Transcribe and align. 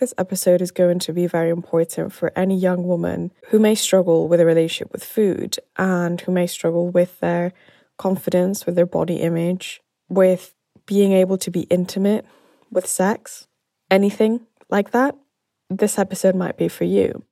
this 0.00 0.14
episode 0.16 0.62
is 0.62 0.70
going 0.70 0.98
to 0.98 1.12
be 1.12 1.26
very 1.26 1.50
important 1.50 2.10
for 2.10 2.32
any 2.34 2.56
young 2.56 2.84
woman 2.84 3.30
who 3.50 3.58
may 3.58 3.74
struggle 3.74 4.28
with 4.28 4.40
a 4.40 4.46
relationship 4.46 4.90
with 4.92 5.04
food 5.04 5.58
and 5.76 6.22
who 6.22 6.32
may 6.32 6.46
struggle 6.46 6.88
with 6.88 7.20
their 7.20 7.52
confidence, 7.98 8.64
with 8.64 8.76
their 8.76 8.86
body 8.86 9.16
image, 9.16 9.82
with 10.08 10.54
being 10.86 11.12
able 11.12 11.36
to 11.36 11.50
be 11.50 11.60
intimate 11.64 12.24
with 12.70 12.86
sex, 12.86 13.46
anything 13.90 14.40
like 14.70 14.92
that. 14.92 15.14
This 15.68 15.98
episode 15.98 16.34
might 16.34 16.56
be 16.56 16.68
for 16.68 16.84
you. 16.84 17.22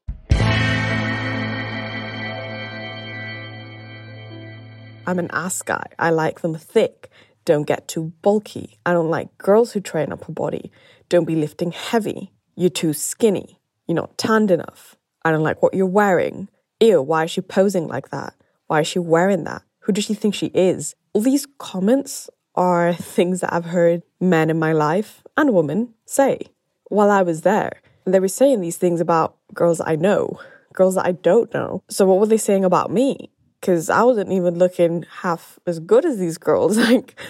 I'm 5.06 5.18
an 5.18 5.30
ass 5.32 5.62
guy. 5.62 5.86
I 5.98 6.10
like 6.10 6.42
them 6.42 6.54
thick. 6.54 7.08
Don't 7.46 7.66
get 7.66 7.88
too 7.88 8.12
bulky. 8.20 8.78
I 8.84 8.92
don't 8.92 9.08
like 9.08 9.38
girls 9.38 9.72
who 9.72 9.80
train 9.80 10.12
up 10.12 10.28
a 10.28 10.32
body. 10.32 10.70
Don't 11.08 11.24
be 11.24 11.34
lifting 11.34 11.72
heavy. 11.72 12.30
You're 12.58 12.70
too 12.70 12.92
skinny. 12.92 13.60
You're 13.86 13.94
not 13.94 14.18
tanned 14.18 14.50
enough. 14.50 14.96
I 15.24 15.30
don't 15.30 15.44
like 15.44 15.62
what 15.62 15.74
you're 15.74 15.86
wearing. 15.86 16.48
Ew, 16.80 17.00
why 17.00 17.22
is 17.22 17.30
she 17.30 17.40
posing 17.40 17.86
like 17.86 18.10
that? 18.10 18.34
Why 18.66 18.80
is 18.80 18.88
she 18.88 18.98
wearing 18.98 19.44
that? 19.44 19.62
Who 19.82 19.92
does 19.92 20.06
she 20.06 20.14
think 20.14 20.34
she 20.34 20.46
is? 20.46 20.96
All 21.12 21.22
these 21.22 21.46
comments 21.58 22.28
are 22.56 22.92
things 22.94 23.42
that 23.42 23.52
I've 23.52 23.66
heard 23.66 24.02
men 24.20 24.50
in 24.50 24.58
my 24.58 24.72
life 24.72 25.22
and 25.36 25.54
women 25.54 25.94
say 26.04 26.40
while 26.88 27.12
I 27.12 27.22
was 27.22 27.42
there. 27.42 27.80
They 28.04 28.18
were 28.18 28.26
saying 28.26 28.60
these 28.60 28.76
things 28.76 29.00
about 29.00 29.36
girls 29.54 29.80
I 29.80 29.94
know, 29.94 30.40
girls 30.72 30.96
that 30.96 31.06
I 31.06 31.12
don't 31.12 31.54
know. 31.54 31.84
So, 31.88 32.06
what 32.06 32.18
were 32.18 32.26
they 32.26 32.38
saying 32.38 32.64
about 32.64 32.90
me? 32.90 33.30
Because 33.60 33.88
I 33.88 34.02
wasn't 34.02 34.32
even 34.32 34.58
looking 34.58 35.04
half 35.20 35.60
as 35.64 35.78
good 35.78 36.04
as 36.04 36.18
these 36.18 36.38
girls. 36.38 36.76
Like, 36.90 37.20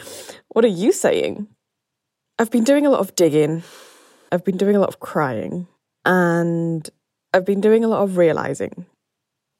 what 0.48 0.64
are 0.64 0.69
you 0.69 0.91
saying? 0.91 1.48
I've 2.38 2.50
been 2.50 2.64
doing 2.64 2.86
a 2.86 2.91
lot 2.91 3.00
of 3.00 3.14
digging 3.14 3.62
I've 4.30 4.45
been 4.45 4.56
doing 4.56 4.77
a 4.77 4.80
lot 4.80 4.88
of 4.88 5.00
crying 5.00 5.66
and 6.05 6.88
I've 7.32 7.45
been 7.45 7.60
doing 7.60 7.84
a 7.84 7.88
lot 7.88 8.02
of 8.02 8.16
realizing. 8.16 8.86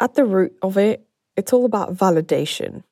At 0.01 0.15
the 0.15 0.25
root 0.25 0.57
of 0.63 0.77
it, 0.77 1.07
it's 1.37 1.53
all 1.53 1.65
about 1.65 1.95
validation, 1.95 2.83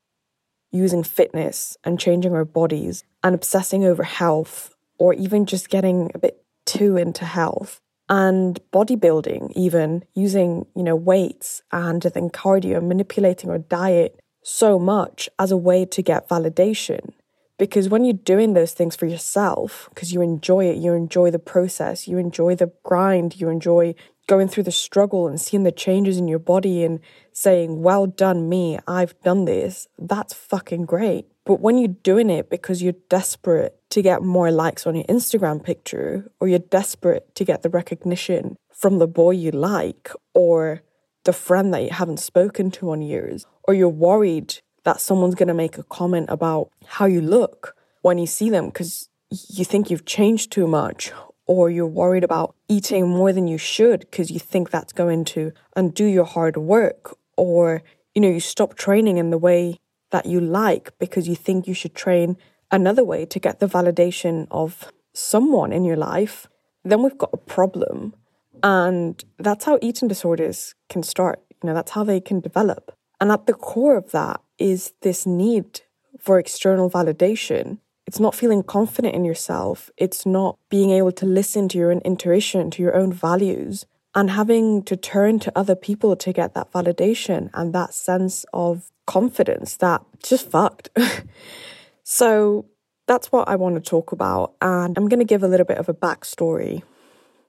using 0.72 1.02
fitness 1.02 1.76
and 1.84 2.00
changing 2.00 2.34
our 2.34 2.44
bodies 2.44 3.04
and 3.22 3.34
obsessing 3.34 3.84
over 3.84 4.02
health 4.02 4.74
or 4.98 5.14
even 5.14 5.46
just 5.46 5.68
getting 5.68 6.10
a 6.14 6.18
bit 6.18 6.42
too 6.64 6.96
into 6.96 7.24
health 7.24 7.80
and 8.08 8.60
bodybuilding 8.72 9.52
even 9.54 10.04
using 10.14 10.66
you 10.76 10.82
know 10.82 10.94
weights 10.94 11.62
and 11.72 12.02
then 12.02 12.30
cardio 12.30 12.84
manipulating 12.84 13.50
our 13.50 13.58
diet 13.58 14.20
so 14.42 14.78
much 14.78 15.28
as 15.38 15.50
a 15.50 15.56
way 15.56 15.84
to 15.84 16.02
get 16.02 16.28
validation 16.28 17.12
because 17.58 17.88
when 17.88 18.04
you're 18.04 18.14
doing 18.14 18.52
those 18.52 18.72
things 18.72 18.96
for 18.96 19.06
yourself, 19.06 19.88
because 19.94 20.12
you 20.12 20.20
enjoy 20.20 20.66
it, 20.66 20.76
you 20.76 20.92
enjoy 20.92 21.30
the 21.30 21.38
process, 21.38 22.06
you 22.06 22.18
enjoy 22.18 22.54
the 22.54 22.72
grind, 22.82 23.40
you 23.40 23.48
enjoy 23.48 23.94
going 24.26 24.48
through 24.48 24.64
the 24.64 24.72
struggle 24.72 25.28
and 25.28 25.40
seeing 25.40 25.62
the 25.62 25.72
changes 25.72 26.18
in 26.18 26.28
your 26.28 26.38
body 26.38 26.84
and 26.84 27.00
saying, 27.32 27.82
Well 27.82 28.06
done, 28.06 28.48
me, 28.48 28.78
I've 28.86 29.18
done 29.22 29.44
this, 29.44 29.88
that's 29.98 30.34
fucking 30.34 30.84
great. 30.84 31.26
But 31.44 31.60
when 31.60 31.78
you're 31.78 31.88
doing 31.88 32.28
it 32.28 32.50
because 32.50 32.82
you're 32.82 32.94
desperate 33.08 33.78
to 33.90 34.02
get 34.02 34.22
more 34.22 34.50
likes 34.50 34.86
on 34.86 34.96
your 34.96 35.04
Instagram 35.04 35.62
picture, 35.62 36.30
or 36.40 36.48
you're 36.48 36.58
desperate 36.58 37.34
to 37.36 37.44
get 37.44 37.62
the 37.62 37.70
recognition 37.70 38.56
from 38.72 38.98
the 38.98 39.06
boy 39.06 39.30
you 39.30 39.52
like, 39.52 40.10
or 40.34 40.82
the 41.24 41.32
friend 41.32 41.72
that 41.72 41.82
you 41.82 41.90
haven't 41.90 42.18
spoken 42.18 42.70
to 42.72 42.90
on 42.90 43.00
years, 43.00 43.46
or 43.64 43.74
you're 43.74 43.88
worried 43.88 44.60
that 44.86 45.00
someone's 45.00 45.34
going 45.34 45.48
to 45.48 45.62
make 45.62 45.76
a 45.76 45.82
comment 45.82 46.26
about 46.30 46.70
how 46.86 47.04
you 47.04 47.20
look 47.20 47.76
when 48.00 48.16
you 48.16 48.26
see 48.26 48.48
them 48.48 48.66
because 48.66 49.08
you 49.50 49.64
think 49.64 49.90
you've 49.90 50.06
changed 50.06 50.50
too 50.50 50.66
much 50.66 51.12
or 51.46 51.68
you're 51.68 51.86
worried 51.86 52.24
about 52.24 52.54
eating 52.68 53.08
more 53.08 53.32
than 53.32 53.46
you 53.46 53.58
should 53.58 54.00
because 54.00 54.30
you 54.30 54.40
think 54.40 54.70
that's 54.70 54.92
going 54.92 55.24
to 55.24 55.52
undo 55.76 56.06
your 56.06 56.24
hard 56.24 56.56
work 56.56 57.14
or 57.36 57.82
you 58.14 58.22
know 58.22 58.30
you 58.30 58.40
stop 58.40 58.74
training 58.74 59.18
in 59.18 59.30
the 59.30 59.38
way 59.38 59.78
that 60.12 60.24
you 60.24 60.40
like 60.40 60.96
because 60.98 61.28
you 61.28 61.36
think 61.36 61.66
you 61.66 61.74
should 61.74 61.94
train 61.94 62.36
another 62.70 63.04
way 63.04 63.26
to 63.26 63.38
get 63.38 63.60
the 63.60 63.66
validation 63.66 64.46
of 64.50 64.90
someone 65.12 65.72
in 65.72 65.84
your 65.84 65.96
life 65.96 66.48
then 66.86 67.02
we've 67.02 67.18
got 67.18 67.30
a 67.32 67.36
problem. 67.36 68.14
And 68.62 69.22
that's 69.38 69.64
how 69.64 69.78
eating 69.82 70.08
disorders 70.08 70.74
can 70.88 71.02
start. 71.02 71.40
You 71.62 71.68
know 71.68 71.74
that's 71.74 71.92
how 71.92 72.04
they 72.04 72.20
can 72.20 72.40
develop 72.40 72.92
and 73.20 73.32
at 73.32 73.46
the 73.46 73.54
core 73.54 73.96
of 73.96 74.10
that 74.12 74.40
is 74.58 74.92
this 75.02 75.26
need 75.26 75.80
for 76.18 76.38
external 76.38 76.90
validation. 76.90 77.78
It's 78.06 78.20
not 78.20 78.34
feeling 78.34 78.62
confident 78.62 79.14
in 79.14 79.24
yourself. 79.24 79.90
It's 79.96 80.24
not 80.24 80.58
being 80.70 80.90
able 80.90 81.12
to 81.12 81.26
listen 81.26 81.68
to 81.70 81.78
your 81.78 81.90
own 81.90 82.00
intuition, 82.04 82.70
to 82.72 82.82
your 82.82 82.94
own 82.94 83.12
values, 83.12 83.84
and 84.14 84.30
having 84.30 84.82
to 84.84 84.96
turn 84.96 85.38
to 85.40 85.52
other 85.56 85.74
people 85.74 86.16
to 86.16 86.32
get 86.32 86.54
that 86.54 86.72
validation 86.72 87.50
and 87.52 87.74
that 87.74 87.92
sense 87.94 88.46
of 88.52 88.90
confidence 89.06 89.76
that 89.78 90.02
just 90.22 90.50
fucked. 90.50 90.88
so 92.02 92.66
that's 93.06 93.30
what 93.32 93.48
I 93.48 93.56
want 93.56 93.74
to 93.74 93.80
talk 93.80 94.12
about. 94.12 94.54
And 94.60 94.96
I'm 94.96 95.08
going 95.08 95.20
to 95.20 95.24
give 95.24 95.42
a 95.42 95.48
little 95.48 95.66
bit 95.66 95.78
of 95.78 95.88
a 95.88 95.94
backstory 95.94 96.82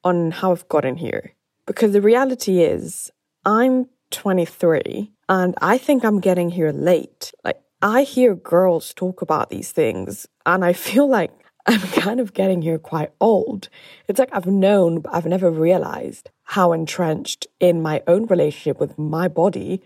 on 0.03 0.31
how 0.31 0.51
I've 0.51 0.67
gotten 0.69 0.97
here. 0.97 1.33
Because 1.65 1.91
the 1.91 2.01
reality 2.01 2.61
is, 2.61 3.11
I'm 3.45 3.87
23 4.11 5.11
and 5.29 5.55
I 5.61 5.77
think 5.77 6.03
I'm 6.03 6.19
getting 6.19 6.49
here 6.51 6.71
late. 6.71 7.33
Like, 7.43 7.61
I 7.81 8.03
hear 8.03 8.33
girls 8.33 8.93
talk 8.93 9.21
about 9.21 9.49
these 9.49 9.71
things, 9.71 10.27
and 10.45 10.63
I 10.63 10.73
feel 10.87 11.07
like 11.07 11.31
I'm 11.65 11.81
kind 11.81 12.19
of 12.19 12.33
getting 12.33 12.61
here 12.61 12.79
quite 12.79 13.11
old. 13.19 13.69
It's 14.07 14.19
like 14.19 14.29
I've 14.31 14.47
known, 14.47 15.01
but 15.01 15.13
I've 15.13 15.25
never 15.25 15.51
realized 15.51 16.29
how 16.43 16.71
entrenched 16.71 17.47
in 17.59 17.81
my 17.81 18.01
own 18.07 18.25
relationship 18.25 18.79
with 18.79 18.97
my 18.97 19.27
body 19.27 19.81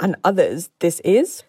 and 0.00 0.16
others 0.24 0.70
this 0.80 1.00
is. 1.00 1.42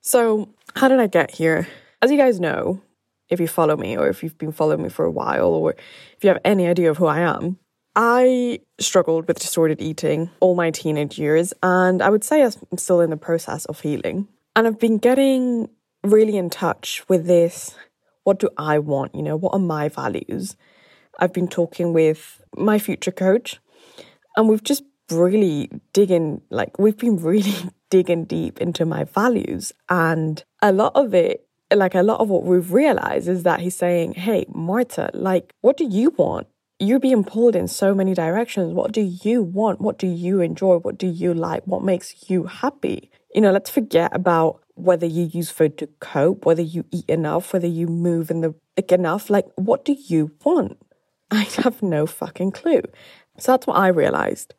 So, 0.00 0.48
how 0.74 0.88
did 0.88 1.00
I 1.00 1.06
get 1.06 1.32
here? 1.32 1.68
As 2.00 2.10
you 2.10 2.16
guys 2.16 2.40
know, 2.40 2.80
if 3.28 3.40
you 3.40 3.46
follow 3.46 3.76
me 3.76 3.96
or 3.96 4.08
if 4.08 4.22
you've 4.22 4.38
been 4.38 4.52
following 4.52 4.82
me 4.82 4.88
for 4.88 5.04
a 5.04 5.10
while 5.10 5.48
or 5.48 5.72
if 6.16 6.24
you 6.24 6.28
have 6.28 6.40
any 6.42 6.66
idea 6.66 6.90
of 6.90 6.96
who 6.96 7.06
I 7.06 7.20
am, 7.20 7.58
I 7.96 8.60
struggled 8.78 9.26
with 9.26 9.38
disordered 9.38 9.80
eating 9.80 10.30
all 10.40 10.54
my 10.54 10.70
teenage 10.70 11.18
years, 11.18 11.52
and 11.62 12.02
I 12.02 12.10
would 12.10 12.24
say 12.24 12.42
I'm 12.42 12.78
still 12.78 13.00
in 13.00 13.10
the 13.10 13.16
process 13.16 13.64
of 13.66 13.80
healing. 13.80 14.28
And 14.54 14.66
I've 14.66 14.78
been 14.78 14.98
getting 14.98 15.68
really 16.02 16.36
in 16.36 16.50
touch 16.50 17.02
with 17.08 17.26
this 17.26 17.74
what 18.24 18.38
do 18.38 18.50
I 18.58 18.78
want? 18.78 19.14
You 19.14 19.22
know, 19.22 19.36
what 19.36 19.54
are 19.54 19.58
my 19.58 19.88
values? 19.88 20.54
I've 21.18 21.32
been 21.32 21.48
talking 21.48 21.92
with 21.92 22.40
my 22.56 22.78
future 22.78 23.10
coach, 23.10 23.58
and 24.36 24.48
we've 24.48 24.62
just 24.62 24.84
really 25.10 25.70
digging, 25.92 26.42
like, 26.50 26.78
we've 26.78 26.98
been 26.98 27.16
really 27.16 27.54
digging 27.90 28.24
deep 28.24 28.60
into 28.60 28.84
my 28.84 29.04
values. 29.04 29.72
And 29.88 30.44
a 30.62 30.70
lot 30.70 30.92
of 30.94 31.14
it 31.14 31.46
like 31.74 31.94
a 31.94 32.02
lot 32.02 32.20
of 32.20 32.28
what 32.28 32.44
we've 32.44 32.72
realized 32.72 33.28
is 33.28 33.44
that 33.44 33.60
he's 33.60 33.76
saying, 33.76 34.14
Hey, 34.14 34.44
Marta, 34.48 35.10
like, 35.14 35.54
what 35.60 35.76
do 35.76 35.84
you 35.84 36.10
want? 36.10 36.46
You're 36.80 36.98
being 36.98 37.24
pulled 37.24 37.54
in 37.54 37.68
so 37.68 37.94
many 37.94 38.14
directions. 38.14 38.72
What 38.72 38.92
do 38.92 39.02
you 39.02 39.42
want? 39.42 39.80
What 39.80 39.98
do 39.98 40.06
you 40.06 40.40
enjoy? 40.40 40.76
What 40.76 40.96
do 40.98 41.06
you 41.06 41.34
like? 41.34 41.62
What 41.66 41.84
makes 41.84 42.30
you 42.30 42.44
happy? 42.44 43.10
You 43.34 43.42
know, 43.42 43.52
let's 43.52 43.70
forget 43.70 44.14
about 44.16 44.62
whether 44.74 45.06
you 45.06 45.24
use 45.24 45.50
food 45.50 45.76
to 45.78 45.88
cope, 46.00 46.46
whether 46.46 46.62
you 46.62 46.86
eat 46.90 47.04
enough, 47.08 47.52
whether 47.52 47.66
you 47.66 47.86
move 47.86 48.30
in 48.30 48.40
the 48.40 48.54
like 48.78 48.92
enough. 48.92 49.28
Like, 49.28 49.46
what 49.56 49.84
do 49.84 49.94
you 50.06 50.32
want? 50.42 50.78
I 51.30 51.42
have 51.62 51.82
no 51.82 52.06
fucking 52.06 52.52
clue. 52.52 52.82
So 53.38 53.52
that's 53.52 53.66
what 53.66 53.76
I 53.76 53.88
realized. 53.88 54.54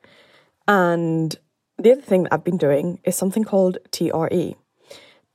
And 0.67 1.35
the 1.79 1.93
other 1.93 2.01
thing 2.01 2.23
that 2.23 2.33
I've 2.33 2.43
been 2.43 2.57
doing 2.57 2.99
is 3.03 3.15
something 3.15 3.43
called 3.43 3.79
TRE. 3.91 4.55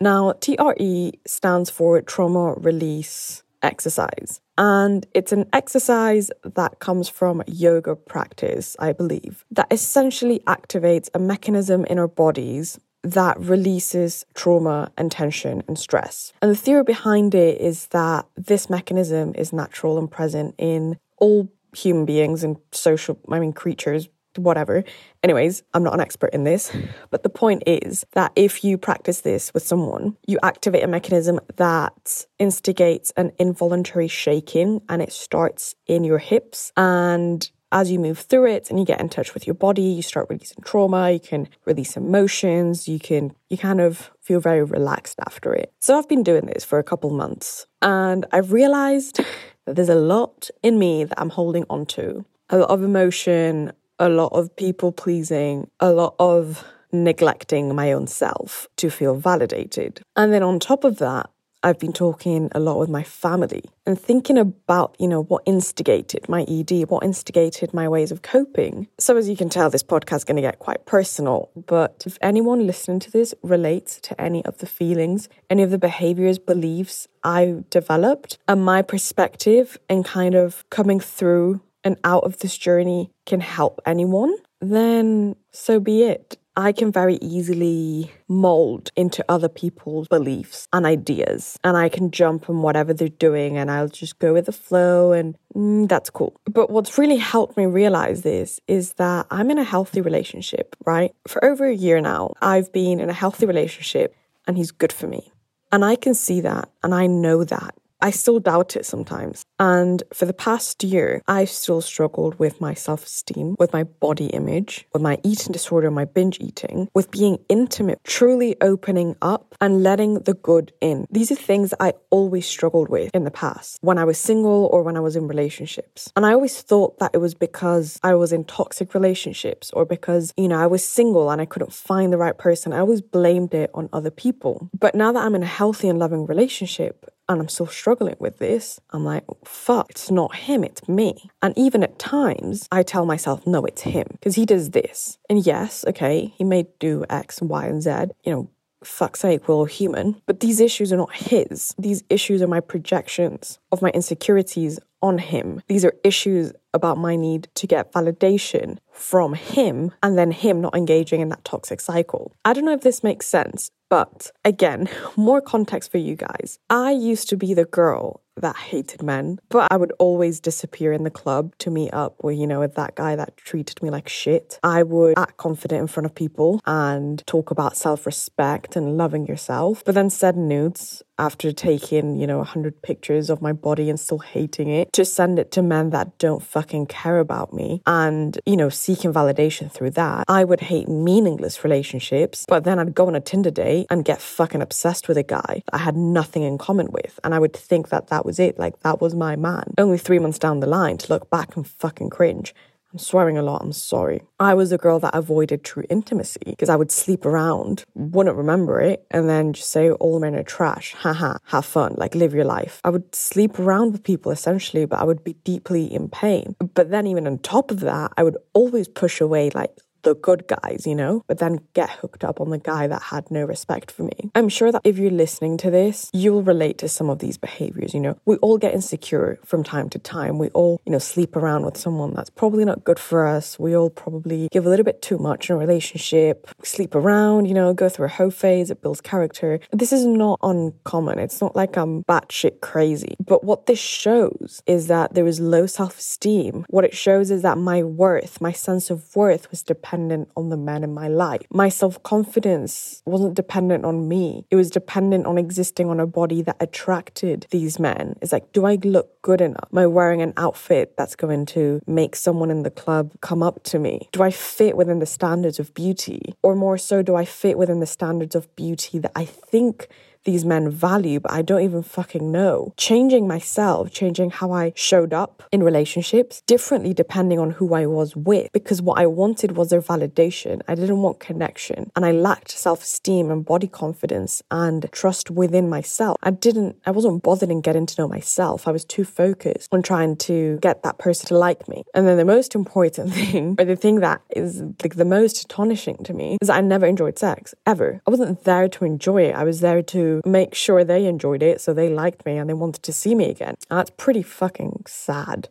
Now, 0.00 0.32
TRE 0.32 1.12
stands 1.26 1.70
for 1.70 2.00
trauma 2.02 2.54
release 2.54 3.42
exercise. 3.66 4.40
And 4.56 5.06
it's 5.12 5.32
an 5.32 5.48
exercise 5.52 6.30
that 6.44 6.78
comes 6.78 7.08
from 7.08 7.42
yoga 7.46 7.94
practice, 7.94 8.76
I 8.78 8.92
believe, 8.92 9.44
that 9.50 9.66
essentially 9.70 10.40
activates 10.46 11.08
a 11.12 11.18
mechanism 11.18 11.84
in 11.84 11.98
our 11.98 12.08
bodies 12.08 12.78
that 13.02 13.38
releases 13.38 14.24
trauma 14.34 14.90
and 14.96 15.12
tension 15.12 15.62
and 15.68 15.78
stress. 15.78 16.32
And 16.42 16.50
the 16.50 16.56
theory 16.56 16.82
behind 16.82 17.34
it 17.34 17.60
is 17.60 17.86
that 17.88 18.26
this 18.36 18.68
mechanism 18.68 19.32
is 19.36 19.52
natural 19.52 19.98
and 19.98 20.10
present 20.10 20.54
in 20.58 20.98
all 21.18 21.48
human 21.76 22.04
beings 22.04 22.42
and 22.42 22.56
social, 22.72 23.18
I 23.30 23.38
mean, 23.38 23.52
creatures 23.52 24.08
whatever. 24.38 24.84
Anyways, 25.22 25.62
I'm 25.74 25.82
not 25.82 25.94
an 25.94 26.00
expert 26.00 26.30
in 26.32 26.44
this, 26.44 26.74
but 27.10 27.22
the 27.22 27.28
point 27.28 27.62
is 27.66 28.04
that 28.12 28.32
if 28.36 28.64
you 28.64 28.78
practice 28.78 29.20
this 29.20 29.52
with 29.54 29.62
someone, 29.62 30.16
you 30.26 30.38
activate 30.42 30.84
a 30.84 30.88
mechanism 30.88 31.40
that 31.56 32.26
instigates 32.38 33.12
an 33.16 33.32
involuntary 33.38 34.08
shaking 34.08 34.82
and 34.88 35.02
it 35.02 35.12
starts 35.12 35.74
in 35.86 36.04
your 36.04 36.18
hips. 36.18 36.72
And 36.76 37.50
as 37.72 37.90
you 37.90 37.98
move 37.98 38.18
through 38.18 38.46
it 38.46 38.70
and 38.70 38.78
you 38.78 38.84
get 38.84 39.00
in 39.00 39.08
touch 39.08 39.34
with 39.34 39.46
your 39.46 39.54
body, 39.54 39.82
you 39.82 40.02
start 40.02 40.28
releasing 40.30 40.62
trauma, 40.62 41.10
you 41.10 41.20
can 41.20 41.48
release 41.64 41.96
emotions, 41.96 42.86
you 42.86 42.98
can, 42.98 43.34
you 43.50 43.58
kind 43.58 43.80
of 43.80 44.10
feel 44.20 44.40
very 44.40 44.62
relaxed 44.62 45.18
after 45.26 45.52
it. 45.52 45.72
So 45.80 45.98
I've 45.98 46.08
been 46.08 46.22
doing 46.22 46.46
this 46.46 46.64
for 46.64 46.78
a 46.78 46.84
couple 46.84 47.10
months 47.10 47.66
and 47.82 48.24
I've 48.32 48.52
realized 48.52 49.20
that 49.66 49.76
there's 49.76 49.88
a 49.88 49.94
lot 49.94 50.48
in 50.62 50.78
me 50.78 51.04
that 51.04 51.20
I'm 51.20 51.30
holding 51.30 51.64
on 51.68 51.86
to 51.86 52.24
A 52.50 52.58
lot 52.58 52.70
of 52.70 52.82
emotion, 52.82 53.72
a 53.98 54.08
lot 54.08 54.32
of 54.32 54.54
people 54.56 54.92
pleasing, 54.92 55.70
a 55.80 55.90
lot 55.90 56.14
of 56.18 56.64
neglecting 56.92 57.74
my 57.74 57.92
own 57.92 58.06
self 58.06 58.68
to 58.76 58.90
feel 58.90 59.16
validated. 59.16 60.00
And 60.14 60.32
then 60.32 60.42
on 60.42 60.58
top 60.60 60.84
of 60.84 60.98
that, 60.98 61.30
I've 61.62 61.80
been 61.80 61.92
talking 61.92 62.48
a 62.54 62.60
lot 62.60 62.78
with 62.78 62.88
my 62.88 63.02
family 63.02 63.64
and 63.86 63.98
thinking 63.98 64.38
about, 64.38 64.94
you 65.00 65.08
know, 65.08 65.22
what 65.22 65.42
instigated 65.46 66.28
my 66.28 66.42
ED, 66.42 66.88
what 66.88 67.02
instigated 67.02 67.74
my 67.74 67.88
ways 67.88 68.12
of 68.12 68.22
coping. 68.22 68.86
So, 69.00 69.16
as 69.16 69.28
you 69.28 69.36
can 69.36 69.48
tell, 69.48 69.68
this 69.68 69.82
podcast 69.82 70.18
is 70.18 70.24
going 70.24 70.36
to 70.36 70.42
get 70.42 70.60
quite 70.60 70.86
personal. 70.86 71.50
But 71.56 72.04
if 72.06 72.18
anyone 72.20 72.68
listening 72.68 73.00
to 73.00 73.10
this 73.10 73.34
relates 73.42 73.98
to 74.02 74.20
any 74.20 74.44
of 74.44 74.58
the 74.58 74.66
feelings, 74.66 75.28
any 75.50 75.64
of 75.64 75.70
the 75.70 75.78
behaviors, 75.78 76.38
beliefs 76.38 77.08
I 77.24 77.64
developed, 77.70 78.38
and 78.46 78.64
my 78.64 78.82
perspective 78.82 79.76
and 79.88 80.04
kind 80.04 80.36
of 80.36 80.64
coming 80.70 81.00
through 81.00 81.62
and 81.86 81.96
out 82.02 82.24
of 82.24 82.40
this 82.40 82.58
journey 82.58 83.12
can 83.26 83.40
help 83.40 83.80
anyone, 83.86 84.36
then 84.60 85.36
so 85.52 85.78
be 85.78 86.02
it. 86.02 86.36
I 86.56 86.72
can 86.72 86.90
very 86.90 87.16
easily 87.20 88.10
mold 88.28 88.90
into 88.96 89.24
other 89.28 89.48
people's 89.48 90.08
beliefs 90.08 90.66
and 90.72 90.84
ideas, 90.84 91.56
and 91.62 91.76
I 91.76 91.88
can 91.88 92.10
jump 92.10 92.50
on 92.50 92.62
whatever 92.62 92.92
they're 92.92 93.08
doing 93.08 93.56
and 93.56 93.70
I'll 93.70 93.88
just 93.88 94.18
go 94.18 94.32
with 94.32 94.46
the 94.46 94.52
flow, 94.52 95.12
and 95.12 95.36
mm, 95.54 95.88
that's 95.88 96.10
cool. 96.10 96.34
But 96.50 96.70
what's 96.70 96.98
really 96.98 97.18
helped 97.18 97.56
me 97.56 97.66
realize 97.66 98.22
this 98.22 98.58
is 98.66 98.94
that 98.94 99.26
I'm 99.30 99.50
in 99.52 99.58
a 99.58 99.64
healthy 99.64 100.00
relationship, 100.00 100.74
right? 100.84 101.14
For 101.28 101.44
over 101.44 101.66
a 101.66 101.74
year 101.74 102.00
now, 102.00 102.32
I've 102.42 102.72
been 102.72 102.98
in 102.98 103.10
a 103.10 103.20
healthy 103.22 103.46
relationship, 103.46 104.16
and 104.48 104.56
he's 104.56 104.72
good 104.72 104.92
for 104.92 105.06
me. 105.06 105.30
And 105.70 105.84
I 105.84 105.94
can 105.94 106.14
see 106.14 106.40
that, 106.40 106.68
and 106.82 106.92
I 106.92 107.06
know 107.06 107.44
that. 107.44 107.74
I 108.00 108.10
still 108.10 108.40
doubt 108.40 108.76
it 108.76 108.84
sometimes. 108.84 109.44
And 109.58 110.02
for 110.12 110.26
the 110.26 110.32
past 110.32 110.84
year, 110.84 111.22
I've 111.26 111.48
still 111.48 111.80
struggled 111.80 112.38
with 112.38 112.60
my 112.60 112.74
self 112.74 113.04
esteem, 113.04 113.56
with 113.58 113.72
my 113.72 113.84
body 113.84 114.26
image, 114.26 114.86
with 114.92 115.02
my 115.02 115.18
eating 115.22 115.52
disorder, 115.52 115.90
my 115.90 116.04
binge 116.04 116.38
eating, 116.40 116.88
with 116.94 117.10
being 117.10 117.38
intimate, 117.48 117.98
truly 118.04 118.56
opening 118.60 119.16
up 119.22 119.54
and 119.60 119.82
letting 119.82 120.20
the 120.20 120.34
good 120.34 120.72
in. 120.80 121.06
These 121.10 121.32
are 121.32 121.36
things 121.36 121.72
I 121.80 121.94
always 122.10 122.46
struggled 122.46 122.88
with 122.88 123.10
in 123.14 123.24
the 123.24 123.30
past 123.30 123.78
when 123.80 123.98
I 123.98 124.04
was 124.04 124.18
single 124.18 124.68
or 124.72 124.82
when 124.82 124.96
I 124.96 125.00
was 125.00 125.16
in 125.16 125.26
relationships. 125.26 126.12
And 126.16 126.26
I 126.26 126.32
always 126.32 126.60
thought 126.60 126.98
that 126.98 127.12
it 127.14 127.18
was 127.18 127.34
because 127.34 127.98
I 128.02 128.14
was 128.14 128.32
in 128.32 128.44
toxic 128.44 128.94
relationships 128.94 129.70
or 129.72 129.84
because, 129.84 130.34
you 130.36 130.48
know, 130.48 130.58
I 130.58 130.66
was 130.66 130.84
single 130.84 131.30
and 131.30 131.40
I 131.40 131.46
couldn't 131.46 131.72
find 131.72 132.12
the 132.12 132.18
right 132.18 132.36
person. 132.36 132.72
I 132.72 132.78
always 132.78 133.00
blamed 133.00 133.54
it 133.54 133.70
on 133.72 133.88
other 133.92 134.10
people. 134.10 134.68
But 134.78 134.94
now 134.94 135.12
that 135.12 135.24
I'm 135.24 135.34
in 135.34 135.42
a 135.42 135.46
healthy 135.46 135.88
and 135.88 135.98
loving 135.98 136.26
relationship, 136.26 137.10
and 137.28 137.40
I'm 137.40 137.48
still 137.48 137.66
struggling 137.66 138.16
with 138.18 138.38
this, 138.38 138.80
I'm 138.90 139.04
like, 139.04 139.24
fuck, 139.44 139.90
it's 139.90 140.10
not 140.10 140.34
him, 140.36 140.64
it's 140.64 140.88
me. 140.88 141.30
And 141.42 141.56
even 141.56 141.82
at 141.82 141.98
times, 141.98 142.68
I 142.70 142.82
tell 142.82 143.06
myself, 143.06 143.46
no, 143.46 143.64
it's 143.64 143.82
him, 143.82 144.06
because 144.12 144.36
he 144.36 144.46
does 144.46 144.70
this. 144.70 145.18
And 145.28 145.44
yes, 145.44 145.84
okay, 145.88 146.32
he 146.36 146.44
may 146.44 146.66
do 146.78 147.04
X, 147.10 147.42
Y, 147.42 147.66
and 147.66 147.82
Z, 147.82 147.90
you 148.24 148.32
know, 148.32 148.50
fuck's 148.84 149.20
sake, 149.20 149.48
we're 149.48 149.54
all 149.54 149.64
human. 149.64 150.22
But 150.26 150.40
these 150.40 150.60
issues 150.60 150.92
are 150.92 150.96
not 150.96 151.14
his. 151.14 151.74
These 151.78 152.04
issues 152.08 152.42
are 152.42 152.46
my 152.46 152.60
projections 152.60 153.58
of 153.72 153.82
my 153.82 153.90
insecurities 153.90 154.78
on 155.06 155.18
him. 155.18 155.62
These 155.68 155.84
are 155.84 155.94
issues 156.04 156.52
about 156.74 156.98
my 156.98 157.16
need 157.16 157.48
to 157.54 157.66
get 157.66 157.92
validation 157.92 158.78
from 158.90 159.34
him 159.34 159.92
and 160.02 160.18
then 160.18 160.30
him 160.30 160.60
not 160.60 160.76
engaging 160.76 161.20
in 161.20 161.28
that 161.30 161.44
toxic 161.44 161.80
cycle. 161.80 162.32
I 162.44 162.52
don't 162.52 162.64
know 162.64 162.72
if 162.72 162.82
this 162.82 163.02
makes 163.02 163.26
sense, 163.26 163.70
but 163.88 164.30
again, 164.44 164.88
more 165.16 165.40
context 165.40 165.90
for 165.90 165.98
you 165.98 166.16
guys. 166.16 166.58
I 166.68 166.90
used 166.90 167.28
to 167.30 167.36
be 167.36 167.54
the 167.54 167.64
girl 167.64 168.20
that 168.40 168.56
hated 168.56 169.02
men, 169.02 169.38
but 169.48 169.68
I 169.70 169.76
would 169.76 169.92
always 169.98 170.40
disappear 170.40 170.92
in 170.92 171.04
the 171.04 171.10
club 171.10 171.54
to 171.58 171.70
meet 171.70 171.92
up 171.92 172.22
with, 172.22 172.36
you 172.36 172.46
know, 172.46 172.60
with 172.60 172.74
that 172.74 172.94
guy 172.94 173.16
that 173.16 173.36
treated 173.36 173.82
me 173.82 173.90
like 173.90 174.08
shit. 174.08 174.58
I 174.62 174.82
would 174.82 175.18
act 175.18 175.36
confident 175.36 175.80
in 175.80 175.86
front 175.86 176.06
of 176.06 176.14
people 176.14 176.60
and 176.66 177.26
talk 177.26 177.50
about 177.50 177.76
self 177.76 178.06
respect 178.06 178.76
and 178.76 178.96
loving 178.96 179.26
yourself, 179.26 179.82
but 179.84 179.94
then 179.94 180.10
send 180.10 180.48
nudes 180.48 181.02
after 181.18 181.50
taking, 181.50 182.16
you 182.16 182.26
know, 182.26 182.38
100 182.38 182.82
pictures 182.82 183.30
of 183.30 183.40
my 183.40 183.52
body 183.52 183.88
and 183.88 183.98
still 183.98 184.18
hating 184.18 184.68
it 184.68 184.92
to 184.92 185.04
send 185.04 185.38
it 185.38 185.50
to 185.52 185.62
men 185.62 185.90
that 185.90 186.18
don't 186.18 186.42
fucking 186.42 186.86
care 186.86 187.18
about 187.18 187.54
me 187.54 187.80
and, 187.86 188.38
you 188.44 188.56
know, 188.56 188.68
seeking 188.68 189.12
validation 189.12 189.72
through 189.72 189.90
that. 189.90 190.24
I 190.28 190.44
would 190.44 190.60
hate 190.60 190.88
meaningless 190.88 191.64
relationships, 191.64 192.44
but 192.46 192.64
then 192.64 192.78
I'd 192.78 192.94
go 192.94 193.06
on 193.06 193.14
a 193.14 193.20
Tinder 193.20 193.50
date 193.50 193.86
and 193.88 194.04
get 194.04 194.20
fucking 194.20 194.60
obsessed 194.60 195.08
with 195.08 195.16
a 195.16 195.22
guy 195.22 195.62
I 195.72 195.78
had 195.78 195.96
nothing 195.96 196.42
in 196.42 196.58
common 196.58 196.88
with. 196.90 197.18
And 197.24 197.34
I 197.34 197.38
would 197.38 197.54
think 197.54 197.88
that 197.88 198.08
that 198.08 198.25
was 198.26 198.38
it. 198.38 198.58
Like, 198.58 198.80
that 198.80 199.00
was 199.00 199.14
my 199.14 199.36
man. 199.36 199.72
Only 199.78 199.98
three 199.98 200.18
months 200.18 200.38
down 200.38 200.60
the 200.60 200.66
line 200.66 200.98
to 200.98 201.12
look 201.12 201.30
back 201.30 201.56
and 201.56 201.66
fucking 201.66 202.10
cringe. 202.10 202.54
I'm 202.92 203.00
swearing 203.00 203.36
a 203.36 203.42
lot, 203.42 203.62
I'm 203.62 203.72
sorry. 203.72 204.22
I 204.40 204.54
was 204.54 204.72
a 204.72 204.78
girl 204.78 204.98
that 205.00 205.14
avoided 205.14 205.62
true 205.62 205.84
intimacy 205.90 206.40
because 206.46 206.70
I 206.70 206.76
would 206.76 206.90
sleep 206.90 207.26
around, 207.26 207.84
wouldn't 207.94 208.36
remember 208.36 208.80
it, 208.80 209.04
and 209.10 209.28
then 209.28 209.52
just 209.52 209.70
say 209.70 209.90
all 209.90 210.18
men 210.18 210.34
are 210.34 210.42
trash. 210.42 210.94
Haha, 210.94 211.36
have 211.48 211.66
fun, 211.66 211.94
like 211.98 212.14
live 212.14 212.32
your 212.32 212.46
life. 212.46 212.80
I 212.84 212.90
would 212.90 213.14
sleep 213.14 213.58
around 213.58 213.92
with 213.92 214.02
people 214.02 214.32
essentially, 214.32 214.86
but 214.86 214.98
I 214.98 215.04
would 215.04 215.22
be 215.24 215.34
deeply 215.44 215.92
in 215.92 216.08
pain. 216.08 216.56
But 216.74 216.90
then, 216.90 217.06
even 217.06 217.26
on 217.26 217.38
top 217.40 217.70
of 217.70 217.80
that, 217.80 218.12
I 218.16 218.22
would 218.22 218.38
always 218.54 218.88
push 218.88 219.20
away 219.20 219.50
like 219.50 219.76
the 220.06 220.14
good 220.14 220.46
guys, 220.46 220.86
you 220.86 220.94
know, 220.94 221.24
but 221.26 221.38
then 221.38 221.58
get 221.74 221.90
hooked 221.90 222.22
up 222.22 222.40
on 222.40 222.50
the 222.50 222.58
guy 222.58 222.86
that 222.86 223.02
had 223.02 223.28
no 223.28 223.42
respect 223.44 223.90
for 223.90 224.04
me. 224.04 224.30
I'm 224.36 224.48
sure 224.48 224.70
that 224.70 224.82
if 224.84 224.98
you're 224.98 225.10
listening 225.10 225.56
to 225.58 225.70
this, 225.70 226.10
you'll 226.12 226.44
relate 226.44 226.78
to 226.78 226.88
some 226.88 227.10
of 227.10 227.18
these 227.18 227.36
behaviors, 227.36 227.92
you 227.92 227.98
know. 227.98 228.16
We 228.24 228.36
all 228.36 228.56
get 228.56 228.72
insecure 228.72 229.40
from 229.44 229.64
time 229.64 229.88
to 229.90 229.98
time. 229.98 230.38
We 230.38 230.48
all, 230.50 230.80
you 230.86 230.92
know, 230.92 231.00
sleep 231.00 231.34
around 231.34 231.64
with 231.64 231.76
someone 231.76 232.14
that's 232.14 232.30
probably 232.30 232.64
not 232.64 232.84
good 232.84 233.00
for 233.00 233.26
us. 233.26 233.58
We 233.58 233.76
all 233.76 233.90
probably 233.90 234.48
give 234.52 234.64
a 234.64 234.68
little 234.68 234.84
bit 234.84 235.02
too 235.02 235.18
much 235.18 235.50
in 235.50 235.56
a 235.56 235.58
relationship, 235.58 236.48
sleep 236.62 236.94
around, 236.94 237.46
you 237.46 237.54
know, 237.54 237.74
go 237.74 237.88
through 237.88 238.06
a 238.06 238.10
hoe 238.10 238.30
phase, 238.30 238.70
it 238.70 238.82
builds 238.82 239.00
character. 239.00 239.58
This 239.72 239.92
is 239.92 240.06
not 240.06 240.38
uncommon. 240.44 241.18
It's 241.18 241.40
not 241.40 241.56
like 241.56 241.76
I'm 241.76 242.04
batshit 242.04 242.60
crazy. 242.60 243.16
But 243.18 243.42
what 243.42 243.66
this 243.66 243.80
shows 243.80 244.62
is 244.66 244.86
that 244.86 245.14
there 245.14 245.26
is 245.26 245.40
low 245.40 245.66
self 245.66 245.98
esteem. 245.98 246.64
What 246.68 246.84
it 246.84 246.94
shows 246.94 247.32
is 247.32 247.42
that 247.42 247.58
my 247.58 247.82
worth, 247.82 248.40
my 248.40 248.52
sense 248.52 248.88
of 248.88 249.16
worth 249.16 249.50
was 249.50 249.64
dependent 249.64 249.95
dependent 249.96 250.28
on 250.36 250.50
the 250.50 250.56
man 250.58 250.84
in 250.84 250.92
my 250.92 251.08
life. 251.08 251.40
My 251.50 251.70
self 251.70 252.02
confidence 252.02 253.02
wasn't 253.06 253.34
dependent 253.34 253.86
on 253.86 254.08
me, 254.08 254.44
it 254.50 254.56
was 254.56 254.70
dependent 254.70 255.24
on 255.24 255.38
existing 255.38 255.88
on 255.88 256.00
a 256.00 256.06
body 256.06 256.42
that 256.42 256.56
attracted 256.60 257.46
these 257.50 257.78
men. 257.78 258.16
It's 258.20 258.32
like, 258.32 258.52
do 258.52 258.66
I 258.66 258.74
look 258.84 259.22
good 259.22 259.40
enough? 259.40 259.68
Am 259.72 259.78
I 259.78 259.86
wearing 259.86 260.20
an 260.20 260.34
outfit 260.36 260.94
that's 260.98 261.16
going 261.16 261.46
to 261.46 261.80
make 261.86 262.14
someone 262.14 262.50
in 262.50 262.62
the 262.62 262.70
club 262.70 263.12
come 263.22 263.42
up 263.42 263.62
to 263.64 263.78
me? 263.78 264.08
Do 264.12 264.22
I 264.22 264.30
fit 264.30 264.76
within 264.76 264.98
the 264.98 265.06
standards 265.06 265.58
of 265.58 265.72
beauty? 265.72 266.34
Or 266.42 266.54
more 266.54 266.76
so, 266.76 267.02
do 267.02 267.16
I 267.16 267.24
fit 267.24 267.56
within 267.56 267.80
the 267.80 267.86
standards 267.86 268.34
of 268.34 268.54
beauty 268.54 268.98
that 268.98 269.12
I 269.16 269.24
think 269.24 269.88
these 270.26 270.44
men 270.44 270.68
value, 270.70 271.20
but 271.20 271.32
I 271.32 271.40
don't 271.40 271.62
even 271.62 271.82
fucking 271.82 272.30
know. 272.30 272.74
Changing 272.76 273.26
myself, 273.26 273.90
changing 273.90 274.30
how 274.30 274.52
I 274.52 274.72
showed 274.76 275.14
up 275.14 275.42
in 275.50 275.62
relationships 275.62 276.42
differently 276.42 276.92
depending 276.92 277.38
on 277.38 277.52
who 277.52 277.72
I 277.72 277.86
was 277.86 278.14
with, 278.14 278.52
because 278.52 278.82
what 278.82 278.98
I 278.98 279.06
wanted 279.06 279.56
was 279.56 279.70
their 279.70 279.80
validation. 279.80 280.60
I 280.68 280.74
didn't 280.74 281.00
want 281.00 281.20
connection, 281.20 281.90
and 281.96 282.04
I 282.04 282.10
lacked 282.12 282.50
self 282.50 282.82
esteem 282.82 283.30
and 283.30 283.44
body 283.44 283.68
confidence 283.68 284.42
and 284.50 284.86
trust 284.92 285.30
within 285.30 285.70
myself. 285.70 286.18
I 286.22 286.30
didn't, 286.30 286.76
I 286.84 286.90
wasn't 286.90 287.22
bothered 287.22 287.50
in 287.50 287.62
getting 287.62 287.86
to 287.86 288.02
know 288.02 288.08
myself. 288.08 288.68
I 288.68 288.72
was 288.72 288.84
too 288.84 289.04
focused 289.04 289.72
on 289.72 289.82
trying 289.82 290.16
to 290.16 290.58
get 290.60 290.82
that 290.82 290.98
person 290.98 291.28
to 291.28 291.38
like 291.38 291.68
me. 291.68 291.84
And 291.94 292.06
then 292.06 292.16
the 292.16 292.24
most 292.24 292.54
important 292.54 293.14
thing, 293.18 293.56
or 293.58 293.64
the 293.64 293.76
thing 293.76 294.00
that 294.00 294.20
is 294.34 294.60
like 294.82 294.96
the 294.96 295.04
most 295.04 295.36
astonishing 295.36 295.98
to 296.04 296.12
me, 296.12 296.36
is 296.42 296.50
I 296.50 296.60
never 296.60 296.86
enjoyed 296.86 297.18
sex 297.18 297.54
ever. 297.64 298.02
I 298.06 298.10
wasn't 298.10 298.42
there 298.44 298.68
to 298.68 298.84
enjoy 298.84 299.22
it. 299.28 299.34
I 299.34 299.44
was 299.44 299.60
there 299.60 299.82
to 299.82 300.15
make 300.24 300.54
sure 300.54 300.84
they 300.84 301.06
enjoyed 301.06 301.42
it 301.42 301.60
so 301.60 301.72
they 301.72 301.88
liked 301.88 302.24
me 302.24 302.36
and 302.36 302.48
they 302.48 302.54
wanted 302.54 302.82
to 302.82 302.92
see 302.92 303.14
me 303.14 303.30
again. 303.30 303.56
That's 303.68 303.90
pretty 303.90 304.22
fucking 304.22 304.84
sad. 304.86 305.48